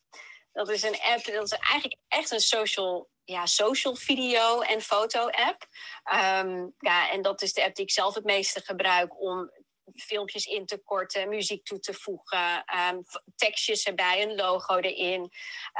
[0.52, 5.28] Dat is een app, dat is eigenlijk echt een social, ja, social video en foto
[5.28, 5.66] app.
[6.12, 9.50] Um, ja, en dat is de app die ik zelf het meeste gebruik om
[9.94, 13.04] filmpjes in te korten, muziek toe te voegen, um,
[13.36, 15.32] tekstjes erbij, een logo erin.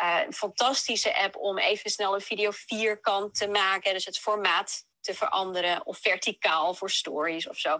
[0.03, 4.87] Uh, een fantastische app om even snel een video vierkant te maken, dus het formaat
[5.01, 7.71] te veranderen of verticaal voor stories of zo.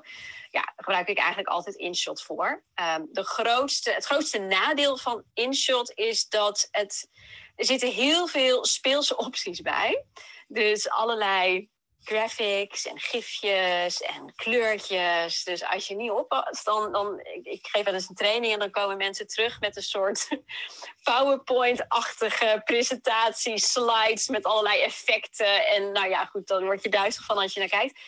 [0.51, 2.65] Ja, daar gebruik ik eigenlijk altijd InShot voor.
[2.75, 7.09] Um, de grootste, het grootste nadeel van InShot is dat het,
[7.55, 10.05] er zitten heel veel speelse opties bij.
[10.47, 11.71] Dus allerlei
[12.03, 15.45] graphics en gifjes en kleurtjes.
[15.45, 18.71] Dus als je niet oppast, dan, dan ik, geef wel eens een training en dan
[18.71, 20.29] komen mensen terug met een soort
[21.11, 25.67] PowerPoint-achtige presentatie, slides met allerlei effecten.
[25.67, 28.01] En nou ja, goed, dan word je duizelig van als je naar kijkt.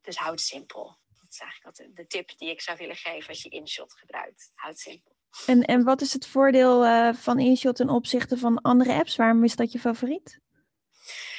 [0.00, 0.98] Dus houd simpel.
[1.20, 4.50] Dat is eigenlijk de, tip die ik zou willen geven als je InShot gebruikt.
[4.54, 5.12] Houd simpel.
[5.46, 9.16] En, en wat is het voordeel uh, van InShot ten opzichte van andere apps?
[9.16, 10.42] Waarom is dat je favoriet?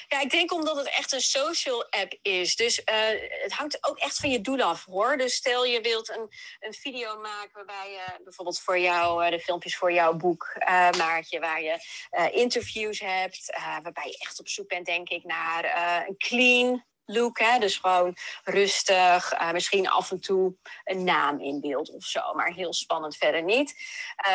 [0.07, 2.55] Ja, ik denk omdat het echt een social app is.
[2.55, 2.85] Dus uh,
[3.43, 5.17] het hangt ook echt van je doel af hoor.
[5.17, 6.29] Dus stel je wilt een,
[6.59, 10.89] een video maken waarbij je bijvoorbeeld voor jou, uh, de filmpjes voor jouw boek uh,
[10.91, 11.79] maak je, waar je
[12.31, 17.33] interviews hebt, waarbij je echt op zoek bent, denk ik, naar een clean look.
[17.59, 22.53] Dus gewoon rustig, uh, misschien af en toe een naam in beeld of zo, maar
[22.53, 23.75] heel spannend verder niet.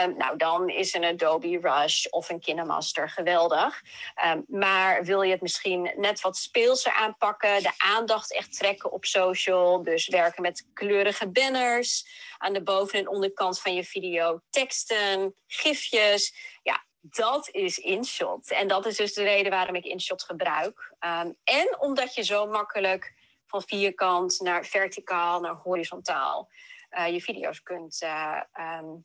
[0.05, 3.83] Um, nou, dan is een Adobe Rush of een KineMaster geweldig.
[4.25, 9.05] Um, maar wil je het misschien net wat speelser aanpakken, de aandacht echt trekken op
[9.05, 12.07] social, dus werken met kleurige banners
[12.39, 16.35] aan de boven- en onderkant van je video, teksten, gifjes.
[16.63, 18.51] Ja, dat is InShot.
[18.51, 20.95] En dat is dus de reden waarom ik InShot gebruik.
[21.01, 23.15] Um, en omdat je zo makkelijk
[23.47, 26.51] van vierkant naar verticaal naar horizontaal
[26.91, 28.41] uh, je video's kunt uh,
[28.79, 29.05] um,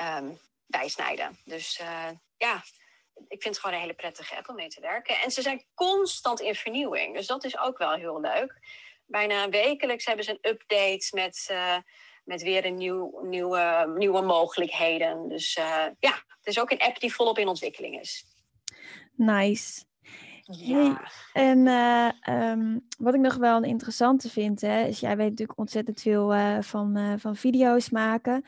[0.00, 1.38] um, bijsnijden.
[1.44, 2.62] Dus uh, ja,
[3.14, 5.20] ik vind het gewoon een hele prettige app om mee te werken.
[5.20, 7.14] En ze zijn constant in vernieuwing.
[7.16, 8.58] Dus dat is ook wel heel leuk.
[9.06, 11.54] Bijna wekelijks hebben ze een update met
[12.24, 15.28] met weer een nieuw, nieuwe, nieuwe mogelijkheden.
[15.28, 18.24] Dus uh, ja, het is ook een app die volop in ontwikkeling is.
[19.16, 19.84] Nice.
[20.42, 21.08] Ja.
[21.32, 25.30] Hey, en uh, um, wat ik nog wel een interessante vind, hè, is jij weet
[25.30, 28.44] natuurlijk ontzettend veel uh, van, van video's maken.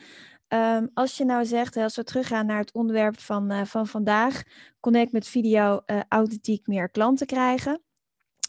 [0.47, 4.43] Um, als je nou zegt, als we teruggaan naar het onderwerp van, van vandaag,
[4.79, 7.81] connect met video authentiek meer klanten krijgen.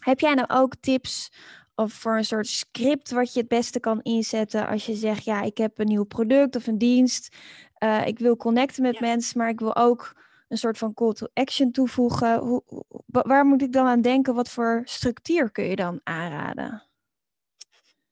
[0.03, 1.31] Heb jij nou ook tips
[1.79, 5.41] of voor een soort script wat je het beste kan inzetten als je zegt, ja,
[5.41, 7.35] ik heb een nieuw product of een dienst.
[7.79, 8.99] Uh, ik wil connecten met ja.
[9.01, 10.13] mensen, maar ik wil ook
[10.47, 12.39] een soort van call to action toevoegen.
[12.39, 12.63] Hoe,
[13.05, 14.35] waar moet ik dan aan denken?
[14.35, 16.83] Wat voor structuur kun je dan aanraden?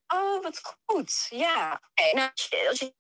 [0.08, 1.28] Oh, wat goed.
[1.30, 1.82] Ja.
[2.14, 2.30] Nou,
[2.70, 2.94] als je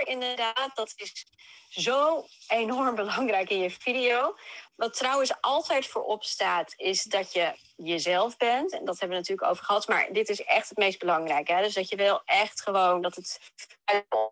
[0.00, 1.26] inderdaad, dat is
[1.68, 4.36] zo enorm belangrijk in je video.
[4.76, 8.72] Wat trouwens altijd voorop staat, is dat je jezelf bent.
[8.72, 9.88] En dat hebben we natuurlijk over gehad.
[9.88, 11.52] Maar dit is echt het meest belangrijke.
[11.52, 11.62] Hè?
[11.62, 13.40] Dus dat je wel echt gewoon dat het.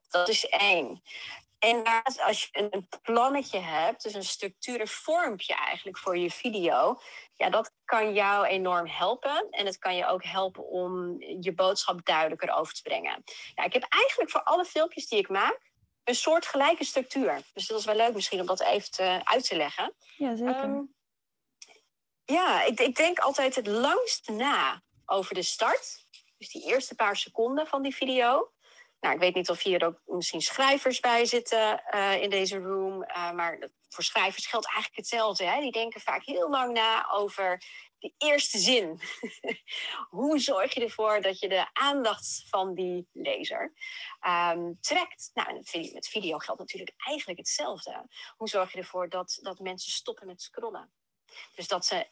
[0.08, 1.02] Dat is één.
[1.58, 1.82] En
[2.26, 7.00] als je een plannetje hebt, dus een structuur, een vormpje eigenlijk voor je video,
[7.36, 9.47] ja, dat kan jou enorm helpen.
[9.51, 13.24] En het kan je ook helpen om je boodschap duidelijker over te brengen.
[13.55, 15.70] Ja, ik heb eigenlijk voor alle filmpjes die ik maak,
[16.05, 17.41] een soort gelijke structuur.
[17.53, 19.95] Dus dat is wel leuk misschien om dat even te, uit te leggen.
[20.16, 20.62] Ja, zeker.
[20.62, 20.95] Um,
[22.24, 26.07] ja, ik, ik denk altijd het langst na over de start.
[26.38, 28.53] Dus die eerste paar seconden van die video.
[29.01, 33.03] Nou, ik weet niet of hier ook misschien schrijvers bij zitten uh, in deze room.
[33.03, 35.44] Uh, maar voor schrijvers geldt eigenlijk hetzelfde.
[35.44, 35.61] Hè?
[35.61, 37.62] Die denken vaak heel lang na over
[37.98, 39.01] die eerste zin.
[40.09, 43.72] Hoe zorg je ervoor dat je de aandacht van die lezer
[44.26, 45.30] um, trekt?
[45.34, 45.55] Nou,
[45.92, 48.07] met video, geldt natuurlijk eigenlijk hetzelfde.
[48.36, 50.92] Hoe zorg je ervoor dat, dat mensen stoppen met scrollen?
[51.55, 52.07] Dus dat ze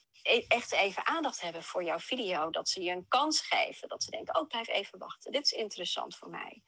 [0.48, 2.50] echt even aandacht hebben voor jouw video.
[2.50, 3.88] Dat ze je een kans geven.
[3.88, 5.32] Dat ze denken, oh, blijf even wachten.
[5.32, 6.62] Dit is interessant voor mij.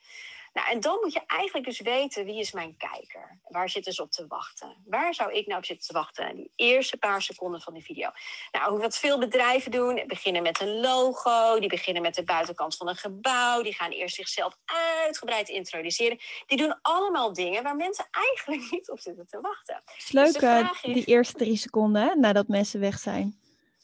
[0.52, 3.38] Nou, en dan moet je eigenlijk dus weten wie is mijn kijker.
[3.48, 4.76] Waar zitten ze op te wachten?
[4.84, 6.36] Waar zou ik nou op zitten te wachten?
[6.36, 8.10] Die eerste paar seconden van die video.
[8.52, 11.58] Nou, wat veel bedrijven doen, beginnen met een logo.
[11.58, 13.62] Die beginnen met de buitenkant van een gebouw.
[13.62, 14.56] Die gaan eerst zichzelf
[15.02, 16.18] uitgebreid introduceren.
[16.46, 19.82] Die doen allemaal dingen waar mensen eigenlijk niet op zitten te wachten.
[19.84, 23.38] Het is leuk, dus die eerste drie seconden nadat mensen weg zijn.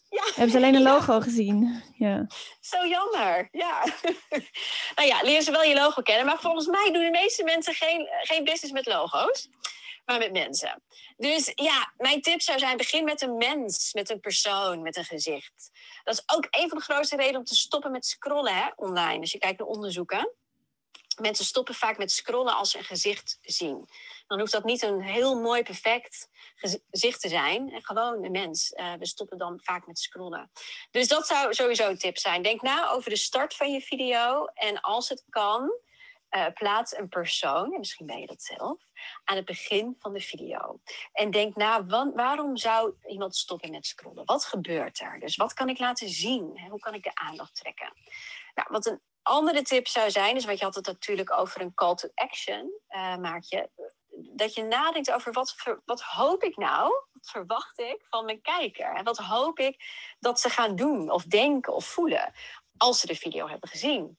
[0.08, 0.24] Ja.
[0.24, 1.20] Hebben ze alleen een logo ja.
[1.20, 1.82] gezien?
[1.94, 2.26] Ja.
[2.60, 3.84] Zo jammer, ja.
[4.96, 6.26] nou ja, leer ze wel je logo kennen.
[6.26, 9.48] Maar volgens mij doen de meeste mensen geen, geen business met logo's.
[10.04, 10.82] Maar met mensen.
[11.16, 15.04] Dus ja, mijn tip zou zijn: begin met een mens, met een persoon, met een
[15.04, 15.70] gezicht.
[16.04, 19.20] Dat is ook een van de grootste redenen om te stoppen met scrollen hè, online.
[19.20, 20.32] Als je kijkt naar onderzoeken.
[21.20, 23.88] Mensen stoppen vaak met scrollen als ze een gezicht zien.
[24.26, 26.28] Dan hoeft dat niet een heel mooi, perfect
[26.90, 27.82] gezicht te zijn.
[27.82, 28.72] Gewoon een mens.
[28.74, 30.50] Uh, we stoppen dan vaak met scrollen.
[30.90, 32.42] Dus dat zou sowieso een tip zijn.
[32.42, 34.44] Denk na over de start van je video.
[34.44, 35.80] En als het kan,
[36.30, 38.82] uh, plaats een persoon, en misschien ben je dat zelf,
[39.24, 40.80] aan het begin van de video.
[41.12, 44.24] En denk na, waarom zou iemand stoppen met scrollen?
[44.24, 45.20] Wat gebeurt er?
[45.20, 46.66] Dus wat kan ik laten zien?
[46.70, 47.92] Hoe kan ik de aandacht trekken?
[48.54, 51.74] Nou, wat een andere tip zou zijn, is wat je had het natuurlijk over een
[51.74, 53.70] call to action, uh, maak je,
[54.34, 55.54] dat je nadenkt over wat,
[55.84, 58.94] wat hoop ik nou, verwacht ik van mijn kijker?
[58.94, 59.84] En wat hoop ik
[60.18, 62.32] dat ze gaan doen of denken of voelen
[62.76, 64.18] als ze de video hebben gezien?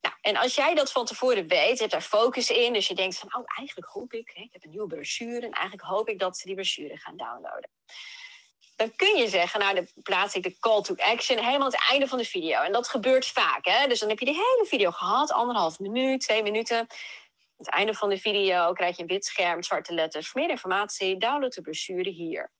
[0.00, 2.94] Nou, en als jij dat van tevoren weet, je hebt daar focus in, dus je
[2.94, 6.18] denkt van, oh, eigenlijk hoop ik, ik heb een nieuwe brochure en eigenlijk hoop ik
[6.18, 7.70] dat ze die brochure gaan downloaden.
[8.78, 11.90] Dan kun je zeggen, nou, dan plaats ik de call to action helemaal aan het
[11.90, 12.60] einde van de video.
[12.60, 13.86] En dat gebeurt vaak, hè.
[13.86, 16.78] Dus dan heb je de hele video gehad, anderhalf minuut, twee minuten.
[16.78, 16.86] Aan
[17.56, 20.28] het einde van de video krijg je een wit scherm, zwarte letters.
[20.28, 22.52] Voor meer informatie, download de brochure hier.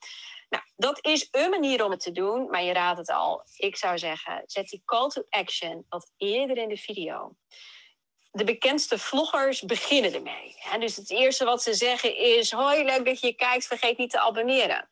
[0.49, 3.43] Nou, dat is een manier om het te doen, maar je raadt het al.
[3.57, 7.37] Ik zou zeggen, zet die call to action wat eerder in de video.
[8.31, 10.57] De bekendste vloggers beginnen ermee.
[10.79, 14.21] Dus het eerste wat ze zeggen is: Hoi, leuk dat je kijkt, vergeet niet te
[14.21, 14.89] abonneren.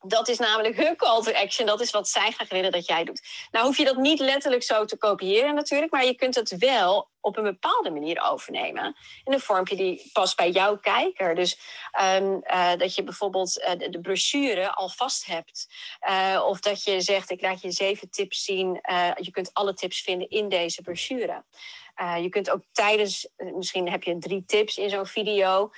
[0.00, 1.66] Dat is namelijk hun call to action.
[1.66, 3.22] Dat is wat zij graag willen dat jij doet.
[3.50, 7.08] Nou hoef je dat niet letterlijk zo te kopiëren natuurlijk, maar je kunt het wel
[7.20, 8.96] op een bepaalde manier overnemen.
[9.24, 11.34] In een vormpje die past bij jouw kijker.
[11.34, 11.58] Dus
[12.00, 15.66] um, uh, dat je bijvoorbeeld uh, de, de, brochure al vast hebt.
[16.08, 18.80] Uh, of dat je zegt, ik laat je zeven tips zien.
[19.20, 21.44] je kunt alle tips vinden in deze brochure.
[22.20, 25.70] Je kunt ook tijdens, misschien heb je drie tips in zo'n video.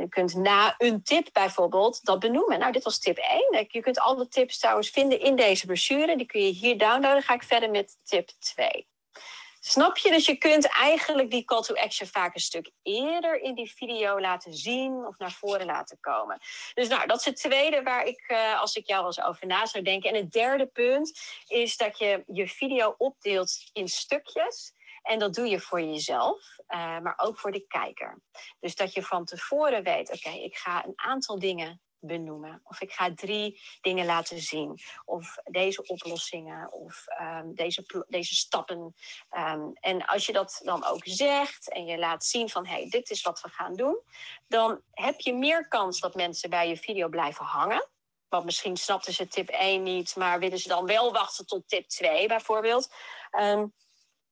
[0.00, 2.58] Je kunt na een tip bijvoorbeeld dat benoemen.
[2.58, 3.66] Nou, dit was tip 1.
[3.68, 6.16] Je kunt alle tips trouwens vinden in deze brochure.
[6.16, 7.22] Die kun je hier downloaden.
[7.22, 8.86] Ga ik verder met tip 2.
[9.68, 10.10] Snap je?
[10.10, 14.20] Dus je kunt eigenlijk die call to action vaak een stuk eerder in die video
[14.20, 16.40] laten zien of naar voren laten komen.
[16.74, 19.66] Dus nou, dat is het tweede waar ik, uh, als ik jou eens over na
[19.66, 20.10] zou denken.
[20.10, 24.72] En het derde punt is dat je je video opdeelt in stukjes.
[25.02, 28.22] En dat doe je voor jezelf, uh, maar ook voor de kijker.
[28.60, 32.60] Dus dat je van tevoren weet, oké, ik ga een aantal dingen benoemen.
[32.64, 34.78] Of ik ga drie dingen laten zien.
[35.04, 36.72] Of deze oplossingen.
[36.72, 38.94] Of um, deze, deze stappen.
[39.30, 42.88] Um, en als je dat dan ook zegt en je laat zien van hé, hey,
[42.88, 44.00] dit is wat we gaan doen.
[44.46, 47.88] Dan heb je meer kans dat mensen bij je video blijven hangen.
[48.28, 51.88] Want misschien snapten ze tip 1 niet, maar willen ze dan wel wachten tot tip
[51.88, 52.94] 2 bijvoorbeeld.
[53.40, 53.74] Um,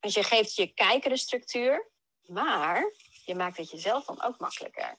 [0.00, 1.90] dus je geeft je kijker de structuur,
[2.26, 2.92] maar
[3.24, 4.98] je maakt het jezelf dan ook makkelijker.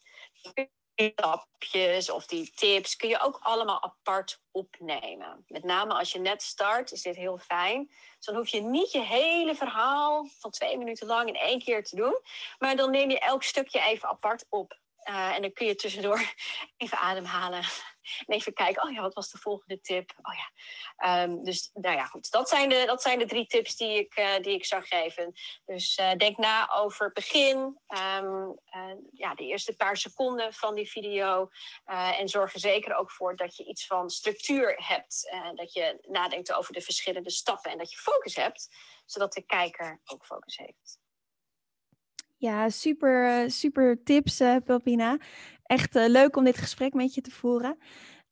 [0.96, 5.46] Stapjes of die tips kun je ook allemaal apart opnemen.
[5.48, 7.88] Met name als je net start is dit heel fijn.
[7.88, 11.84] Dus dan hoef je niet je hele verhaal van twee minuten lang in één keer
[11.84, 12.20] te doen.
[12.60, 14.80] Maar dan neem je elk stukje even apart op.
[15.10, 16.34] Uh, en dan kun je tussendoor
[16.78, 17.64] even ademhalen.
[18.26, 20.14] En even kijken, oh ja, wat was de volgende tip?
[20.22, 21.24] Oh ja.
[21.24, 22.32] Um, dus nou ja, goed.
[22.32, 25.34] Dat zijn de, dat zijn de drie tips die ik, uh, die ik zou geven.
[25.66, 27.58] Dus uh, denk na over het begin.
[28.18, 28.60] Um,
[29.12, 31.49] ja, de eerste paar seconden van die video.
[31.86, 35.36] en zorg er zeker ook voor dat je iets van structuur hebt.
[35.56, 37.72] dat je nadenkt over de verschillende stappen.
[37.72, 38.68] En dat je focus hebt.
[39.06, 41.03] Zodat de kijker ook focus heeft.
[42.38, 45.17] Ja, super, super tips, uh, Pelpina.
[45.63, 47.77] Echt uh, leuk om dit gesprek met je te voeren.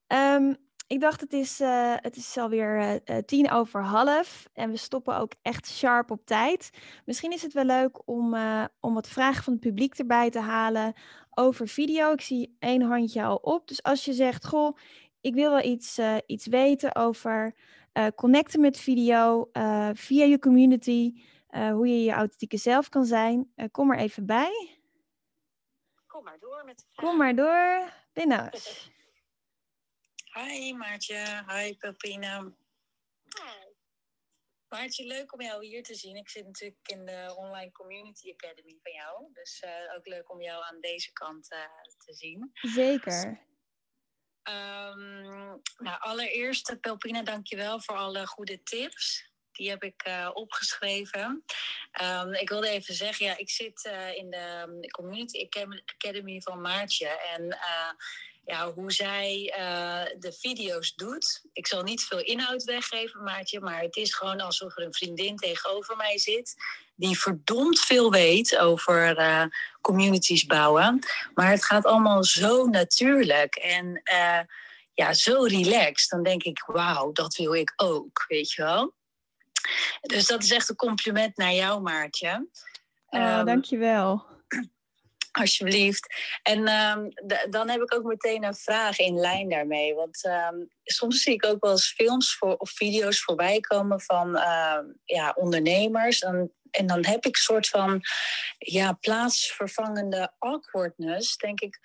[0.08, 0.56] Um,
[0.88, 5.34] ik dacht, het is, uh, het is alweer tien over half en we stoppen ook
[5.42, 6.70] echt sharp op tijd.
[7.06, 8.36] Misschien is het wel leuk om,
[8.80, 10.94] om wat vragen van het publiek erbij te halen
[11.30, 12.12] over video.
[12.12, 13.68] Ik zie één handje al op.
[13.68, 14.78] Dus als je zegt, goh,
[15.22, 17.56] ik wil wel iets, iets weten over
[18.16, 19.50] connecten met video
[19.94, 21.14] via je community...
[21.56, 23.52] Uh, hoe je je authentieke zelf kan zijn.
[23.56, 24.78] Uh, kom er even bij.
[26.08, 27.06] Kom maar door met de vraag.
[27.06, 27.94] Kom maar door.
[28.14, 28.92] Binnenkort.
[30.38, 31.44] Hi Maartje.
[31.48, 32.40] Hi Pepina.
[33.24, 33.72] Hi.
[34.68, 36.16] Maartje, leuk om jou hier te zien.
[36.16, 39.34] Ik zit natuurlijk in de Online Community Academy van jou.
[39.34, 41.48] Dus uh, ook leuk om jou aan deze kant
[41.98, 42.50] te zien.
[42.54, 43.26] Zeker.
[44.44, 49.33] Um, nou, allereerst, Pelpina, dankjewel voor alle goede tips.
[49.54, 51.44] Die heb ik uh, opgeschreven.
[52.02, 55.48] Um, ik wilde even zeggen, ja, ik zit uh, in de Community
[55.86, 57.08] Academy van Maartje.
[57.08, 58.06] En uh,
[58.46, 59.54] ja, hoe zij
[60.20, 61.42] de video's doet.
[61.54, 63.60] Ik zal niet veel inhoud weggeven, Maartje.
[63.60, 66.56] Maar het is gewoon alsof er een vriendin tegenover mij zit.
[66.96, 69.16] Die verdomd veel weet over
[69.82, 71.00] communities bouwen.
[71.34, 73.56] Maar het gaat allemaal zo natuurlijk.
[73.56, 74.02] En
[74.94, 76.10] ja, zo relaxed.
[76.10, 78.94] Dan denk ik, wauw, dat wil ik ook, weet je wel.
[80.02, 82.48] Dus dat is echt een compliment naar jou, Maartje.
[83.06, 84.26] Oh, um, dankjewel.
[85.32, 86.16] Alsjeblieft.
[86.44, 87.10] En um,
[87.50, 89.94] dan heb ik ook meteen een vraag in lijn daarmee.
[89.94, 94.30] Want um, soms zie ik ook wel eens films voor, of video's voorbij komen van
[95.04, 96.20] ja, ondernemers.
[96.20, 98.02] En, en dan heb ik een soort van
[98.58, 101.38] ja, plaatsvervangende awkwardness.
[101.38, 101.80] Denk ik,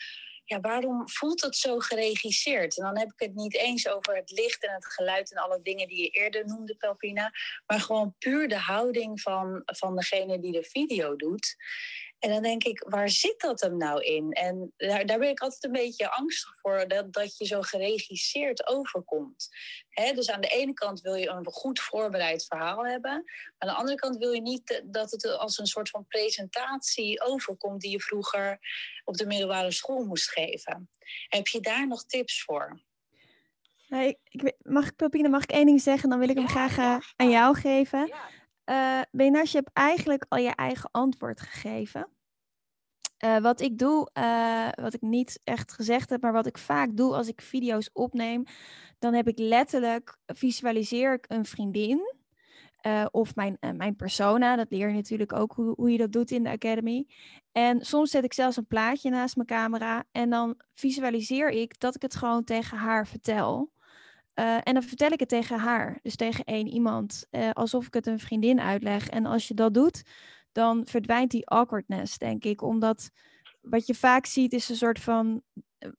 [0.48, 2.78] ja, waarom voelt het zo geregisseerd?
[2.78, 5.60] En dan heb ik het niet eens over het licht en het geluid en alle
[5.62, 7.30] dingen die je eerder noemde, Pelpina.
[7.66, 11.56] Maar gewoon puur de houding van, van degene die de video doet.
[12.18, 14.32] En dan denk ik, waar zit dat hem nou in?
[14.32, 18.66] En daar, daar ben ik altijd een beetje angstig voor, dat, dat je zo geregisseerd
[18.66, 19.48] overkomt.
[20.14, 23.24] dus aan de ene kant wil je een goed voorbereid verhaal hebben.
[23.58, 27.80] Aan de andere kant wil je niet dat het als een soort van presentatie overkomt
[27.80, 28.58] die je vroeger
[29.04, 30.90] op de middelbare school moest geven.
[31.28, 32.82] Heb je daar nog tips voor?
[33.88, 36.10] Nee, ik, mag, Pepine, mag ik één ding zeggen?
[36.10, 38.06] Dan wil ik hem graag uh, aan jou geven.
[38.06, 38.37] Ja.
[38.70, 42.08] Uh, je hebt eigenlijk al je eigen antwoord gegeven.
[43.24, 46.96] Uh, wat ik doe, uh, wat ik niet echt gezegd heb, maar wat ik vaak
[46.96, 48.44] doe als ik video's opneem,
[48.98, 52.16] dan heb ik letterlijk, visualiseer ik een vriendin
[53.10, 54.56] of mijn, mijn persona.
[54.56, 57.06] Dat leer je natuurlijk ook hoe, hoe je dat doet in de Academy.
[57.52, 61.94] En soms zet ik zelfs een plaatje naast mijn camera en dan visualiseer ik dat
[61.94, 63.72] ik het gewoon tegen haar vertel.
[64.38, 67.94] Uh, en dan vertel ik het tegen haar, dus tegen één iemand, uh, alsof ik
[67.94, 69.08] het een vriendin uitleg.
[69.08, 70.02] En als je dat doet,
[70.52, 72.62] dan verdwijnt die awkwardness, denk ik.
[72.62, 73.10] Omdat
[73.60, 75.42] wat je vaak ziet is een soort van.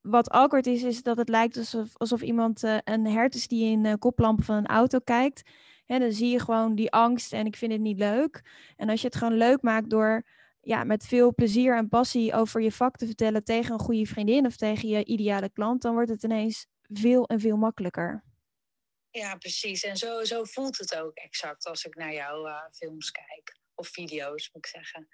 [0.01, 3.71] Wat awkward is, is dat het lijkt alsof, alsof iemand uh, een hert is die
[3.71, 5.49] in de koplampen van een auto kijkt.
[5.85, 8.41] Ja, dan zie je gewoon die angst en ik vind het niet leuk.
[8.75, 10.25] En als je het gewoon leuk maakt door
[10.61, 14.45] ja, met veel plezier en passie over je vak te vertellen tegen een goede vriendin
[14.45, 18.23] of tegen je ideale klant, dan wordt het ineens veel en veel makkelijker.
[19.11, 19.83] Ja, precies.
[19.83, 23.57] En zo, zo voelt het ook exact als ik naar jouw uh, films kijk.
[23.75, 25.07] Of video's, moet ik zeggen.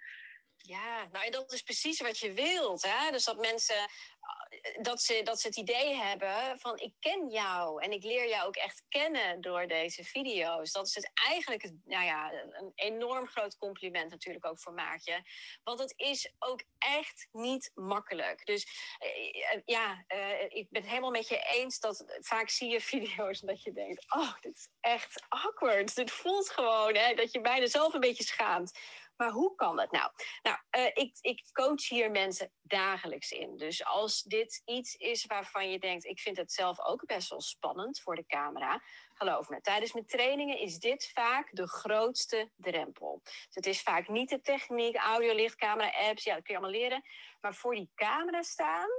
[0.68, 2.82] Ja, nou en dat is precies wat je wilt.
[2.88, 3.12] Hè?
[3.12, 7.84] Dus dat mensen eh, dat ze, dat ze het idee hebben van ik ken jou
[7.84, 10.72] en ik leer jou ook echt kennen door deze video's.
[10.72, 15.24] Dat is het eigenlijk nou ja, een enorm groot compliment natuurlijk ook voor Maartje.
[15.64, 18.46] Want het is ook echt niet makkelijk.
[18.46, 18.68] Dus
[19.00, 20.04] eh, eh, ja,
[20.48, 24.14] ik ben het helemaal met je eens dat vaak zie je video's dat je denkt,
[24.14, 25.96] oh, dit is echt awkward.
[25.96, 28.80] Dit voelt gewoon hè, dat je bijna zelf een beetje schaamt.
[29.18, 30.12] Maar hoe kan dat nou?
[30.42, 33.58] Nou, uh, ik, ik coach hier mensen dagelijks in.
[33.58, 37.42] Dus als dit iets is waarvan je denkt, ik vind het zelf ook best wel
[37.42, 38.82] spannend voor de camera.
[39.14, 43.22] Geloof me, tijdens mijn trainingen is dit vaak de grootste drempel.
[43.24, 46.24] Dus het is vaak niet de techniek, audio, licht, camera, apps.
[46.24, 47.04] Ja, dat kun je allemaal leren.
[47.42, 48.90] Maar voor die camera staan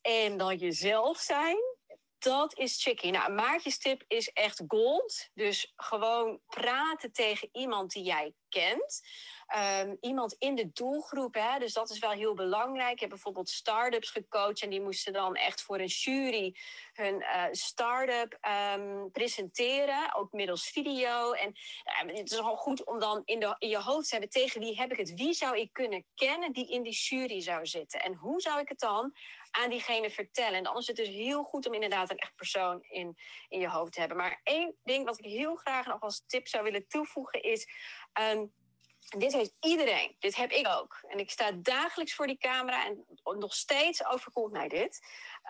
[0.00, 1.58] en dan jezelf zijn,
[2.18, 3.10] dat is tricky.
[3.10, 5.28] Nou, Maartjes tip is echt gold.
[5.34, 9.00] Dus gewoon praten tegen iemand die jij kent.
[9.56, 12.92] Um, iemand in de doelgroep, hè, dus dat is wel heel belangrijk.
[12.92, 16.54] Ik heb bijvoorbeeld start-ups gecoacht en die moesten dan echt voor een jury
[16.92, 18.38] hun uh, start-up
[18.76, 21.32] um, presenteren, ook middels video.
[21.32, 21.54] En
[22.06, 24.76] het is al goed om dan in, de, in je hoofd te hebben tegen wie
[24.76, 28.00] heb ik het, wie zou ik kunnen kennen die in die jury zou zitten.
[28.00, 29.14] En hoe zou ik het dan
[29.50, 30.54] aan diegene vertellen.
[30.54, 33.16] En dan is het dus heel goed om inderdaad een echt persoon in,
[33.48, 34.18] in je hoofd te hebben.
[34.18, 37.68] Maar één ding wat ik heel graag nog als tip zou willen toevoegen is.
[38.32, 38.52] Um,
[39.16, 40.16] dit heeft iedereen.
[40.18, 41.00] Dit heb ik ook.
[41.08, 45.00] En ik sta dagelijks voor die camera en nog steeds overkomt mij dit.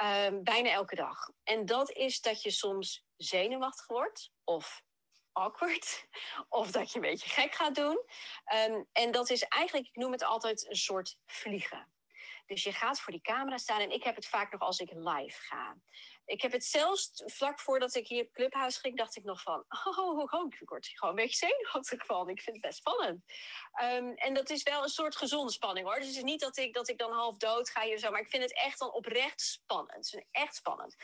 [0.02, 1.30] Um, bijna elke dag.
[1.44, 4.82] En dat is dat je soms zenuwachtig wordt of
[5.32, 6.06] awkward.
[6.48, 8.04] Of dat je een beetje gek gaat doen.
[8.54, 11.88] Um, en dat is eigenlijk, ik noem het altijd een soort vliegen.
[12.46, 14.90] Dus je gaat voor die camera staan en ik heb het vaak nog als ik
[14.92, 15.76] live ga.
[16.28, 19.64] Ik heb het zelfs vlak voordat ik hier op Clubhouse ging, dacht ik nog van,
[19.68, 22.28] oh, oh, oh ik word gewoon een beetje zenuwachtig van.
[22.28, 23.24] Ik vind het best spannend.
[23.82, 25.96] Um, en dat is wel een soort gezonde spanning hoor.
[25.96, 28.20] Dus het is niet dat ik, dat ik dan half dood ga hier zo, maar
[28.20, 30.10] ik vind het echt dan oprecht spannend.
[30.10, 30.96] Het is echt spannend.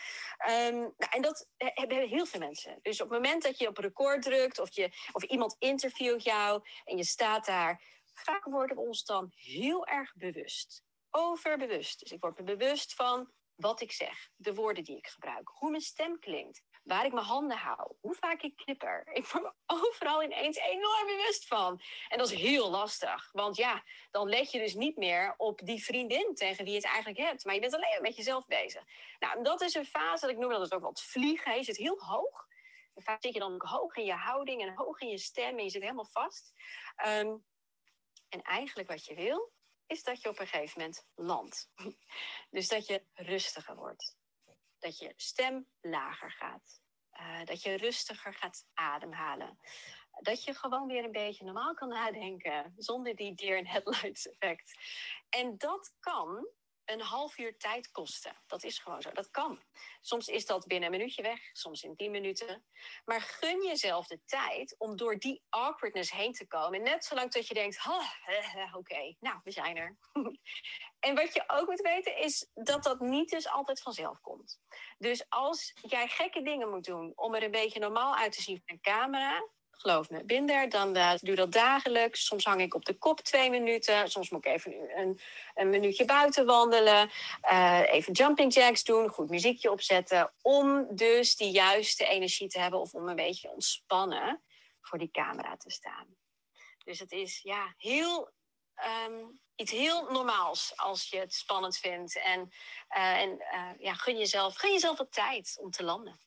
[0.48, 2.78] Um, nou, en dat hebben heel veel mensen.
[2.82, 6.62] Dus op het moment dat je op record drukt of, je, of iemand interviewt jou
[6.84, 7.82] en je staat daar,
[8.14, 10.82] vaak worden we ons dan heel erg bewust
[11.16, 12.00] overbewust.
[12.00, 15.70] Dus ik word me bewust van wat ik zeg, de woorden die ik gebruik, hoe
[15.70, 19.06] mijn stem klinkt, waar ik mijn handen hou, hoe vaak ik knipper.
[19.12, 21.80] Ik word me overal ineens enorm bewust van.
[22.08, 25.84] En dat is heel lastig, want ja, dan let je dus niet meer op die
[25.84, 28.84] vriendin tegen wie je het eigenlijk hebt, maar je bent alleen met jezelf bezig.
[29.18, 31.56] Nou, dat is een fase, dat ik noem dat ook wat vliegen.
[31.56, 32.46] Je zit heel hoog.
[32.94, 35.64] Vaak zit je dan ook hoog in je houding en hoog in je stem en
[35.64, 36.52] je zit helemaal vast.
[37.06, 37.44] Um,
[38.28, 39.52] en eigenlijk wat je wil,
[39.86, 41.70] is dat je op een gegeven moment landt.
[42.50, 44.16] Dus dat je rustiger wordt.
[44.78, 46.82] Dat je stem lager gaat.
[47.12, 49.58] Uh, dat je rustiger gaat ademhalen.
[50.20, 52.72] Dat je gewoon weer een beetje normaal kan nadenken.
[52.76, 54.78] Zonder die deer in headlights effect.
[55.28, 56.48] En dat kan
[56.84, 58.36] een half uur tijd kosten.
[58.46, 59.10] Dat is gewoon zo.
[59.12, 59.62] Dat kan.
[60.00, 62.64] Soms is dat binnen een minuutje weg, soms in tien minuten.
[63.04, 66.82] Maar gun jezelf de tijd om door die awkwardness heen te komen.
[66.82, 67.86] Net zolang dat je denkt,
[68.72, 69.98] oké, nou, we zijn er.
[71.06, 74.60] en wat je ook moet weten is dat dat niet dus altijd vanzelf komt.
[74.98, 78.62] Dus als jij gekke dingen moet doen om er een beetje normaal uit te zien
[78.64, 80.24] van een camera, geloof me.
[80.24, 82.26] Ben daar, dan uh, doe dat dagelijks.
[82.26, 84.10] Soms hang ik op de kop twee minuten.
[84.10, 85.20] Soms moet ik even een,
[85.54, 87.10] een minuutje buiten wandelen.
[87.42, 90.32] Uh, even jumping jacks doen, goed muziekje opzetten.
[90.42, 94.42] Om dus die juiste energie te hebben of om een beetje ontspannen
[94.80, 96.16] voor die camera te staan.
[96.84, 98.30] Dus het is ja, heel,
[99.06, 102.18] um, iets heel normaals als je het spannend vindt.
[102.18, 102.52] En,
[102.96, 103.44] uh, en
[103.78, 106.18] ja, gun, jezelf, gun jezelf wat tijd om te landen.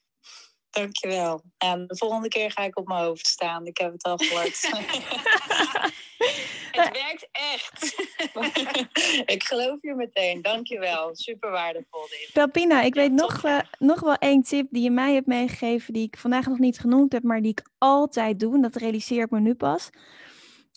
[0.78, 1.42] Dankjewel.
[1.58, 3.66] En de volgende keer ga ik op mijn hoofd staan.
[3.66, 4.62] Ik heb het al gehoord.
[6.72, 7.96] het werkt echt.
[9.36, 10.42] ik geloof je meteen.
[10.42, 11.16] Dankjewel.
[11.16, 12.30] Super waardevol dit.
[12.34, 15.94] Pelpina, ik weet nog, uh, nog wel één tip die je mij hebt meegegeven...
[15.94, 18.56] die ik vandaag nog niet genoemd heb, maar die ik altijd doe.
[18.56, 19.90] En dat realiseer ik me nu pas.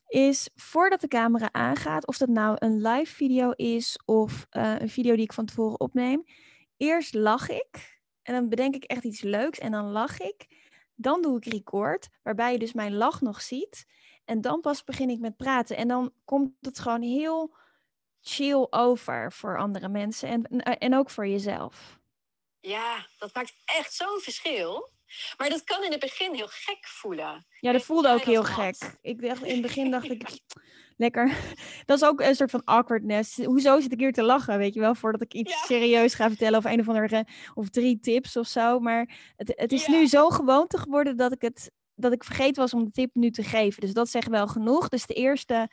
[0.09, 3.99] Is voordat de camera aangaat, of dat nou een live video is...
[4.05, 6.25] of uh, een video die ik van tevoren opneem...
[6.77, 8.00] Eerst lach ik
[8.31, 10.47] en dan bedenk ik echt iets leuks en dan lach ik.
[10.95, 13.87] Dan doe ik record, waarbij je dus mijn lach nog ziet.
[14.25, 15.77] En dan pas begin ik met praten.
[15.77, 17.57] En dan komt het gewoon heel
[18.21, 21.99] chill over voor andere mensen en, en ook voor jezelf.
[22.61, 24.91] Ja, dat maakt echt zo'n verschil.
[25.37, 27.47] Maar dat kan in het begin heel gek voelen.
[27.61, 28.99] Ja, dat voelde ook heel gek.
[29.01, 30.23] Ik dacht, in het begin dacht ik,
[31.01, 31.33] lekker.
[31.87, 33.37] Dat is ook een soort van awkwardness.
[33.45, 36.59] Hoezo zit ik hier te lachen, weet je wel, voordat ik iets serieus ga vertellen
[36.59, 38.81] of een of andere of drie tips of zo.
[38.81, 42.75] Maar het, het is nu zo gewoonte geworden dat ik het dat ik vergeten was
[42.75, 43.81] om de tip nu te geven.
[43.81, 44.89] Dus dat zegt wel genoeg.
[44.89, 45.69] Dus de eerste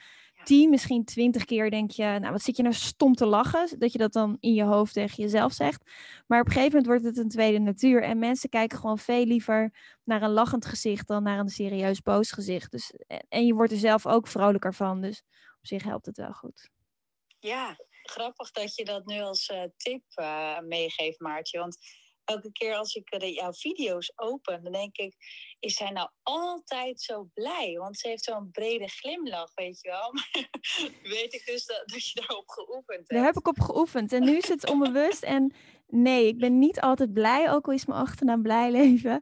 [0.48, 3.91] tien, misschien twintig keer denk je, nou wat zit je nou stom te lachen, dat
[3.91, 5.91] je dat dan in je hoofd tegen jezelf zegt.
[6.28, 9.26] Maar op een gegeven moment wordt het een tweede natuur en mensen kijken gewoon veel
[9.26, 9.74] liever
[10.04, 12.72] naar een lachend gezicht dan naar een serieus boos gezicht.
[12.72, 12.93] Dus,
[13.30, 15.24] en je wordt er zelf ook vrolijker van, dus
[15.58, 16.70] op zich helpt het wel goed.
[17.39, 21.78] Ja, grappig dat je dat nu als uh, tip uh, meegeeft, Maartje, want
[22.28, 25.15] elke keer als ik de, jouw video's open, dan denk ik,
[25.59, 27.75] is zij nou altijd zo blij?
[27.78, 30.13] Want ze heeft zo'n brede glimlach, weet je wel.
[30.13, 30.49] Maar
[31.17, 33.09] weet ik dus dat, dat je daarop geoefend hebt.
[33.09, 34.13] Daar heb ik op geoefend.
[34.13, 35.23] En nu is het onbewust.
[35.23, 35.53] En
[35.88, 39.21] nee, ik ben niet altijd blij, ook al is mijn achternaam blij leven.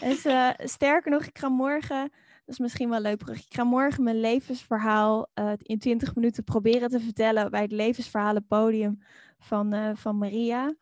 [0.00, 2.12] Dus, uh, sterker nog, ik ga morgen...
[2.44, 6.88] Dat is misschien wel leuk Ik ga morgen mijn levensverhaal uh, in 20 minuten proberen
[6.88, 9.02] te vertellen bij het levensverhalenpodium
[9.38, 10.74] van, uh, van Maria.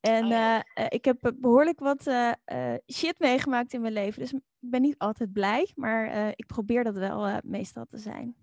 [0.00, 0.66] En oh, ja.
[0.74, 4.20] uh, ik heb behoorlijk wat uh, uh, shit meegemaakt in mijn leven.
[4.20, 8.36] Dus ik ben niet altijd blij, maar ik probeer dat wel meestal te zijn.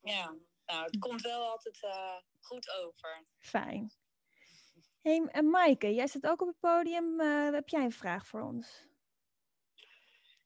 [0.00, 0.34] Ja,
[0.66, 1.86] nou, het komt wel altijd
[2.40, 3.24] goed over.
[3.38, 3.92] Fijn.
[5.02, 7.20] Hey, en Maaike, jij zit ook op het podium.
[7.52, 8.86] heb jij een vraag voor ons?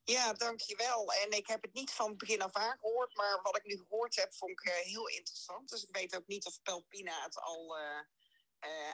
[0.05, 1.13] Ja, dankjewel.
[1.13, 3.77] En ik heb het niet van het begin af aan gehoord, maar wat ik nu
[3.77, 5.69] gehoord heb, vond ik heel interessant.
[5.69, 8.01] Dus ik weet ook niet of Pelpina het al uh,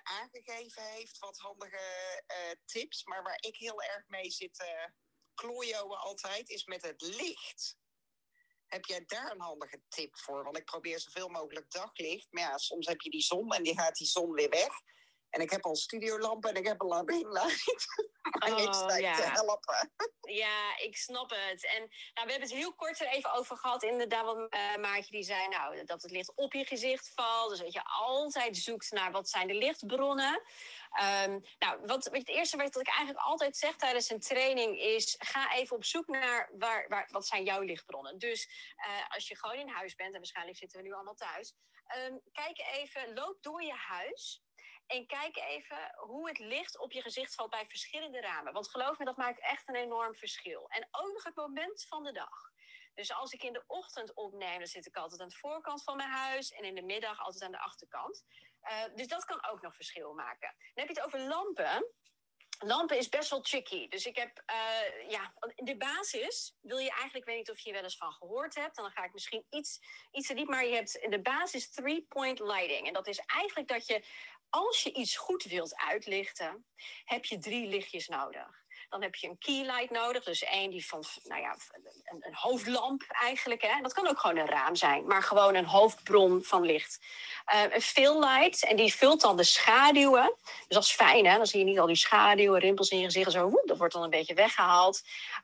[0.03, 3.05] aangegeven heeft, wat handige uh, tips.
[3.05, 4.85] Maar waar ik heel erg mee zit uh,
[5.35, 7.77] klooien altijd, is met het licht.
[8.67, 10.45] Heb jij daar een handige tip voor?
[10.45, 12.27] Want ik probeer zoveel mogelijk daglicht.
[12.31, 14.81] Maar ja, soms heb je die zon en die gaat die zon weer weg.
[15.37, 17.65] En ik heb al studiolampen en ik heb een ringlight.
[18.39, 19.15] maar oh, niks lijkt ja.
[19.15, 19.93] te helpen.
[20.21, 21.67] Ja, ik snap het.
[21.67, 23.83] En nou, we hebben het heel kort er even over gehad.
[23.83, 27.51] Inderdaad, wat uh, Maartje die zei, nou, dat het licht op je gezicht valt.
[27.51, 30.43] Dus dat je altijd zoekt naar wat zijn de lichtbronnen.
[31.25, 35.15] Um, nou, wat, het eerste wat ik eigenlijk altijd zeg tijdens een training is...
[35.19, 38.19] ga even op zoek naar waar, waar, wat zijn jouw lichtbronnen.
[38.19, 41.55] Dus uh, als je gewoon in huis bent, en waarschijnlijk zitten we nu allemaal thuis...
[41.97, 44.46] Um, kijk even, loop door je huis...
[44.87, 48.53] En kijk even hoe het licht op je gezicht valt bij verschillende ramen.
[48.53, 50.69] Want geloof me, dat maakt echt een enorm verschil.
[50.69, 52.51] En ook nog het moment van de dag.
[52.95, 55.97] Dus als ik in de ochtend opneem, dan zit ik altijd aan de voorkant van
[55.97, 56.53] mijn huis.
[56.53, 58.25] En in de middag altijd aan de achterkant.
[58.63, 60.55] Uh, dus dat kan ook nog verschil maken.
[60.75, 61.91] Dan heb je het over lampen.
[62.59, 63.89] Lampen is best wel tricky.
[63.89, 67.69] Dus ik heb, uh, ja, de basis wil je eigenlijk, ik weet niet of je
[67.69, 68.77] er wel eens van gehoord hebt.
[68.77, 69.81] Dan ga ik misschien iets,
[70.11, 72.87] iets te diep, maar je hebt de basis three-point lighting.
[72.87, 74.05] En dat is eigenlijk dat je
[74.57, 76.67] als je iets goed wilt uitlichten,
[77.05, 78.66] heb je drie lichtjes nodig.
[78.89, 81.57] Dan heb je een keylight nodig, dus één die van, nou ja,
[82.05, 83.63] een, een hoofdlamp eigenlijk.
[83.63, 83.81] Hè?
[83.83, 86.99] Dat kan ook gewoon een raam zijn, maar gewoon een hoofdbron van licht.
[87.55, 90.35] Uh, een fill light, en die vult dan de schaduwen.
[90.45, 91.37] Dus dat is fijn, hè?
[91.37, 93.33] Dan zie je niet al die schaduwen, rimpels in je gezicht.
[93.33, 95.03] Zo, woe, dat wordt dan een beetje weggehaald.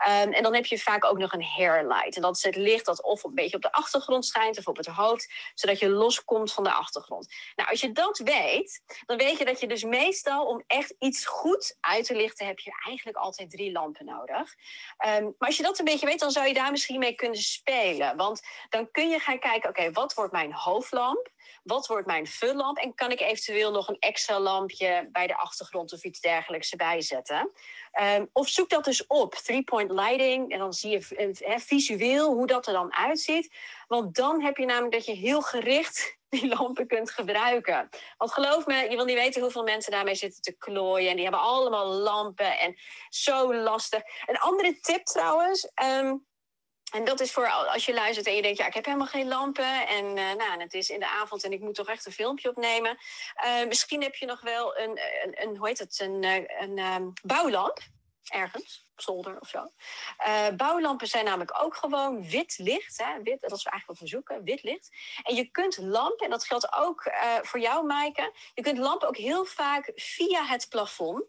[0.08, 2.16] Um, en dan heb je vaak ook nog een hair light.
[2.16, 4.76] En dat is het licht dat of een beetje op de achtergrond schijnt of op
[4.76, 7.34] het hoofd, zodat je loskomt van de achtergrond.
[7.56, 11.26] Nou, als je dat weet, dan weet je dat je dus meestal om echt iets
[11.26, 14.54] goed uit te lichten, heb je eigenlijk al altijd drie lampen nodig.
[14.96, 17.38] Ehm, maar als je dat een beetje weet, dan zou je daar misschien mee kunnen
[17.38, 18.16] spelen.
[18.16, 21.30] Want dan kun je gaan kijken, oké, wat wordt mijn hoofdlamp?
[21.62, 22.78] Wat wordt mijn vullamp?
[22.78, 27.00] En kan ik eventueel nog een extra lampje bij de achtergrond of iets dergelijks erbij
[27.00, 27.50] zetten?
[28.00, 30.52] Um, of zoek dat dus op, three-point lighting.
[30.52, 33.54] En dan zie je he, visueel hoe dat er dan uitziet.
[33.86, 37.88] Want dan heb je namelijk dat je heel gericht die lampen kunt gebruiken.
[38.16, 41.08] Want geloof me, je wil niet weten hoeveel mensen daarmee zitten te klooien.
[41.10, 42.76] En die hebben allemaal lampen en
[43.08, 44.02] zo lastig.
[44.26, 45.70] Een andere tip trouwens.
[45.82, 46.26] Um,
[46.92, 49.28] en dat is voor als je luistert en je denkt, ja, ik heb helemaal geen
[49.28, 49.86] lampen.
[49.86, 52.48] En uh, nou, het is in de avond en ik moet toch echt een filmpje
[52.48, 52.98] opnemen.
[53.44, 56.78] Uh, misschien heb je nog wel een, een, een hoe heet het, een, eh, een,
[56.78, 57.78] um, bouwlamp
[58.22, 59.70] ergens, op zolder of zo.
[60.56, 62.98] Bouwlampen zijn namelijk ook gewoon wit licht.
[62.98, 63.22] Hè?
[63.22, 64.90] Wit, dat is eigenlijk wat we zoeken, wit licht.
[65.22, 67.12] En je kunt lampen, en dat geldt ook
[67.42, 68.32] voor jou, Maaike.
[68.54, 71.24] Je kunt lampen ook heel vaak via het plafond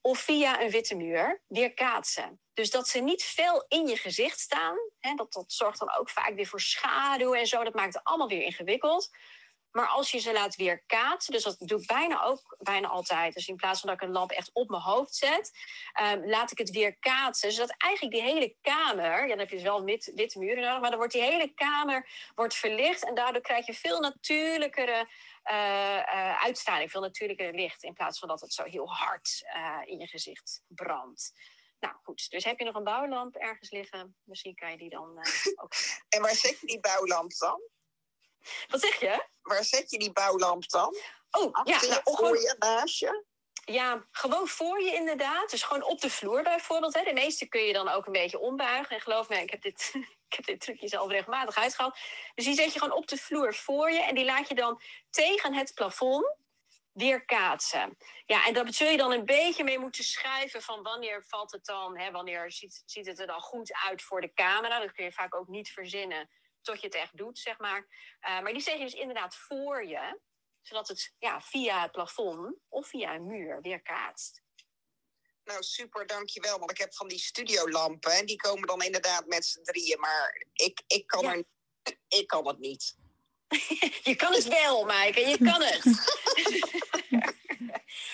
[0.00, 2.40] of via een witte muur weerkaatsen.
[2.52, 4.76] Dus dat ze niet veel in je gezicht staan.
[4.98, 7.64] Hè, dat, dat zorgt dan ook vaak weer voor schaduw en zo.
[7.64, 9.10] Dat maakt het allemaal weer ingewikkeld.
[9.76, 13.34] Maar als je ze laat weerkaatsen, dus dat doe ik bijna ook bijna altijd.
[13.34, 15.52] Dus in plaats van dat ik een lamp echt op mijn hoofd zet,
[16.02, 17.52] um, laat ik het weerkaatsen.
[17.52, 20.80] Zodat eigenlijk die hele kamer, ja, dan heb je dus wel wit, witte muren nodig,
[20.80, 23.04] maar dan wordt die hele kamer wordt verlicht.
[23.04, 25.08] En daardoor krijg je veel natuurlijkere
[25.50, 27.82] uh, uh, uitstraling, veel natuurlijker licht.
[27.82, 31.32] In plaats van dat het zo heel hard uh, in je gezicht brandt.
[31.78, 34.16] Nou goed, dus heb je nog een bouwlamp ergens liggen?
[34.24, 35.18] Misschien kan je die dan
[35.62, 35.72] ook.
[36.08, 37.60] en waar zet je die bouwlamp dan?
[38.68, 39.26] Wat zeg je?
[39.42, 40.96] Waar zet je die bouwlamp dan?
[41.30, 41.80] Oh, Achter ja.
[41.80, 43.24] je, Nou, voor je, naast je?
[43.64, 45.50] Ja, gewoon voor je inderdaad.
[45.50, 46.94] Dus gewoon op de vloer bijvoorbeeld.
[46.94, 47.02] Hè.
[47.04, 48.96] De meeste kun je dan ook een beetje ombuigen.
[48.96, 49.92] En geloof me, ik heb dit,
[50.28, 51.98] ik heb dit trucje zelf regelmatig uitgehaald.
[52.34, 54.00] Dus die zet je gewoon op de vloer voor je.
[54.00, 56.36] En die laat je dan tegen het plafond
[56.92, 57.96] weer kaatsen.
[58.26, 61.64] Ja, en daar zul je dan een beetje mee moeten schuiven van wanneer valt het
[61.64, 64.78] dan, hè, wanneer ziet, het er dan goed uit voor de camera.
[64.78, 66.30] Dat kun je vaak ook niet verzinnen
[66.62, 67.86] tot je het echt doet, zeg maar.
[68.20, 70.20] Uh, maar die zet je dus inderdaad voor je,
[70.62, 74.42] zodat het ja, via het plafond of via een muur weer kaatst.
[75.46, 76.58] Nou, super, dankjewel.
[76.58, 80.00] Want ik heb van die studiolampen en die komen dan inderdaad met z'n drieën.
[80.00, 81.32] Maar ik, ik, kan Ja.
[81.32, 81.44] er,
[82.08, 82.96] ik kan het niet.
[84.10, 85.82] je kan het wel, Maaike, je kan het.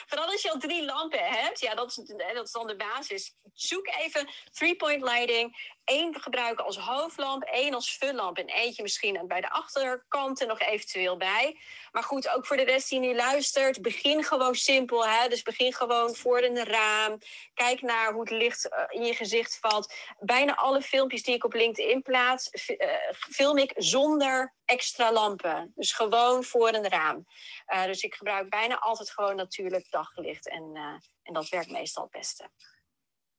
[0.09, 3.35] Vooral als je al drie lampen hebt, ja, dat is, dat is dan de basis.
[3.53, 5.77] Zoek even three-point lighting.
[5.85, 11.17] Eén gebruiken als hoofdlamp, één als vullamp en eentje misschien bij de achterkanten nog eventueel
[11.17, 11.59] bij.
[11.93, 15.07] Maar goed, ook voor de rest die nu luistert, begin gewoon simpel.
[15.07, 15.29] Hè?
[15.29, 17.19] Dus begin gewoon voor een raam.
[17.55, 19.95] Kijk naar hoe het licht uh, in je gezicht valt.
[20.19, 25.73] Bijna alle filmpjes die ik op LinkedIn plaats, uh, film ik zonder extra lampen.
[25.75, 27.27] Dus gewoon voor een raam.
[27.67, 30.49] Uh, dus ik gebruik bijna altijd gewoon natuurlijk daglicht.
[30.49, 30.77] En,
[31.23, 32.51] en dat werkt meestal het beste.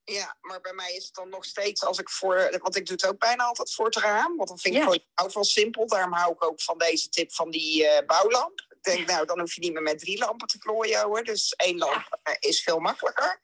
[0.04, 2.58] Ja, maar bij mij is het dan nog steeds als ik voor...
[2.62, 4.36] Want ik doe het ook bijna altijd voor het raam.
[4.36, 5.86] Want dan vind ik gewoon ik hou van simpel.
[5.86, 8.66] Daarom hou ik ook van deze tip van die eh, bouwlamp.
[8.68, 11.24] Ik denk, nou, dan hoef je niet meer met drie lampen te klooien hoor.
[11.24, 13.40] Dus één lamp eh, is veel makkelijker.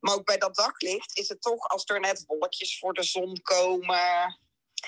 [0.00, 3.40] Maar ook bij dat daglicht is het toch, als er net wolkjes voor de zon
[3.42, 4.38] komen...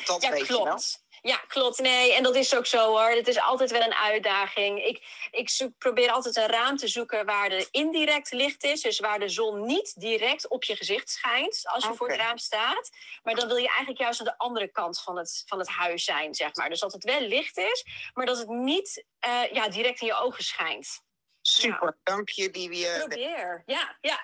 [0.04, 0.78] Dat Ja, weet je wel.
[1.22, 1.78] Ja, klopt.
[1.78, 3.10] Nee, en dat is ook zo hoor.
[3.10, 4.84] Het is altijd wel een uitdaging.
[4.84, 8.80] Ik, ik zoek, probeer altijd een raam te zoeken waar er indirect licht is.
[8.80, 12.38] Dus waar de zon niet direct op je gezicht schijnt als je voor het raam
[12.38, 12.90] staat.
[13.22, 16.04] Maar dan wil je eigenlijk juist aan de andere kant van het, van het huis
[16.04, 16.68] zijn, zeg maar.
[16.68, 20.14] Dus dat het wel licht is, maar dat het niet eh, ja, direct in je
[20.14, 21.06] ogen schijnt.
[21.40, 22.98] Super, dank je, Livie.
[22.98, 23.62] Probeer.
[23.66, 24.20] Ja, ja.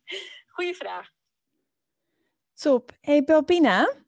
[0.54, 1.10] Goeie vraag.
[2.54, 2.90] Top.
[3.00, 4.03] Hey Pelpina,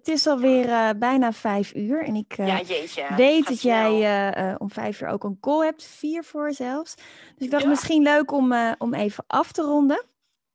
[0.00, 3.14] het is alweer uh, bijna vijf uur en ik uh, Ja, jeetje.
[3.16, 3.92] weet dat jij
[4.50, 6.94] uh, om vijf uur ook een call hebt, vier voor zelfs.
[6.94, 7.68] Dus ik dacht Ja.
[7.68, 10.04] misschien leuk om, om even af te ronden.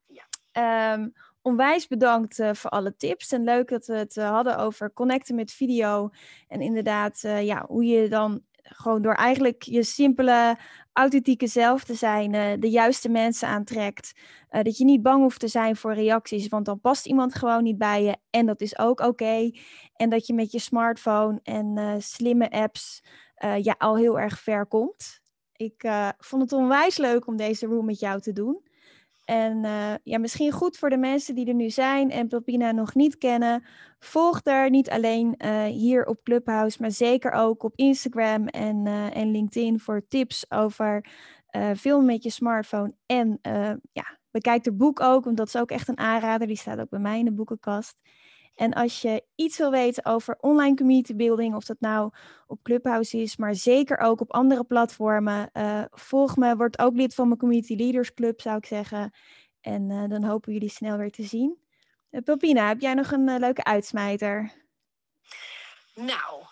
[0.06, 0.92] Ja.
[0.92, 5.52] Um, onwijs bedankt voor alle tips en leuk dat we het hadden over connecten met
[5.52, 6.10] video
[6.48, 10.58] en inderdaad ja, hoe je dan gewoon door eigenlijk je simpele
[10.92, 14.12] authentieke zelf te zijn, uh, de juiste mensen aantrekt.
[14.50, 17.62] Uh, dat je niet bang hoeft te zijn voor reacties, want dan past iemand gewoon
[17.62, 18.16] niet bij je.
[18.30, 19.50] En dat is ook oké.
[19.96, 23.02] En dat je met je smartphone en uh, slimme apps
[23.62, 25.20] ja, al heel erg ver komt.
[25.52, 25.88] Ik
[26.18, 28.65] vond het onwijs leuk om deze room met jou te doen.
[29.26, 32.94] En uh, ja, misschien goed voor de mensen die er nu zijn en Pelpina nog
[32.94, 33.64] niet kennen.
[33.98, 39.16] Volg daar niet alleen uh, hier op Clubhouse, maar zeker ook op Instagram en, uh,
[39.16, 41.06] en LinkedIn voor tips over
[41.76, 42.94] filmen met je smartphone.
[43.06, 43.38] En
[43.92, 46.46] ja, bekijk het boek ook, want dat is ook echt een aanrader.
[46.46, 47.96] Die staat ook bij mij in de boekenkast.
[48.56, 52.10] En als je iets wil weten over online community building, of dat nou
[52.46, 57.14] op Clubhouse is, maar zeker ook op andere platformen, uh, volg me, word ook lid
[57.14, 59.12] van mijn Community Leaders Club, zou ik zeggen.
[59.60, 61.58] En eh, dan hopen jullie snel weer te zien.
[62.10, 64.52] Uh, heb jij nog een leuke uitsmijter?
[65.94, 66.44] Nou,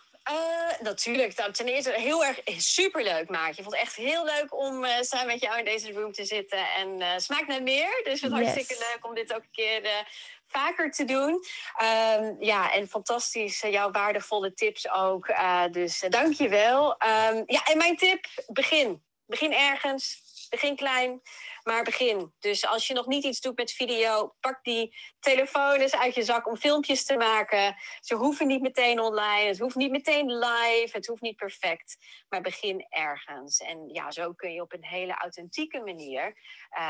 [0.80, 1.36] natuurlijk.
[1.36, 3.62] Nou, ten eerste heel erg superleuk, Maartje.
[3.62, 6.66] Ik vond het echt heel leuk om samen met jou in deze room te zitten.
[6.76, 8.00] En smaakt naar meer.
[8.04, 8.46] Dus het is yes.
[8.46, 10.06] hartstikke leuk om dit ook een keer
[10.46, 11.44] vaker te doen.
[11.82, 15.28] Um, ja, en fantastisch, jouw waardevolle tips ook.
[15.28, 16.90] Uh, dus uh, dank je wel.
[16.90, 19.02] Um, ja, en mijn tip, begin.
[19.26, 20.22] Begin ergens.
[20.54, 21.20] Begin klein,
[21.62, 22.32] maar begin.
[22.38, 26.22] Dus als je nog niet iets doet met video, pak die telefoon eens uit je
[26.22, 27.76] zak om filmpjes te maken.
[28.00, 31.96] Ze hoeven niet meteen online, het hoeft niet meteen live, het hoeft niet perfect.
[32.28, 33.58] Maar begin ergens.
[33.58, 36.26] En ja, zo kun je op een hele authentieke manier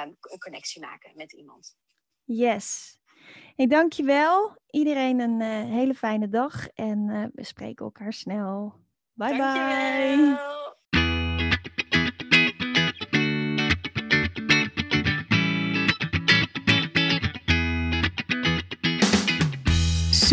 [0.03, 1.77] um, een connectie maken met iemand.
[2.25, 2.99] Yes.
[3.57, 4.57] Ik dank je wel.
[4.71, 8.75] Iedereen een uh, hele fijne dag en uh, we spreken elkaar snel.
[9.13, 10.63] Bye bye.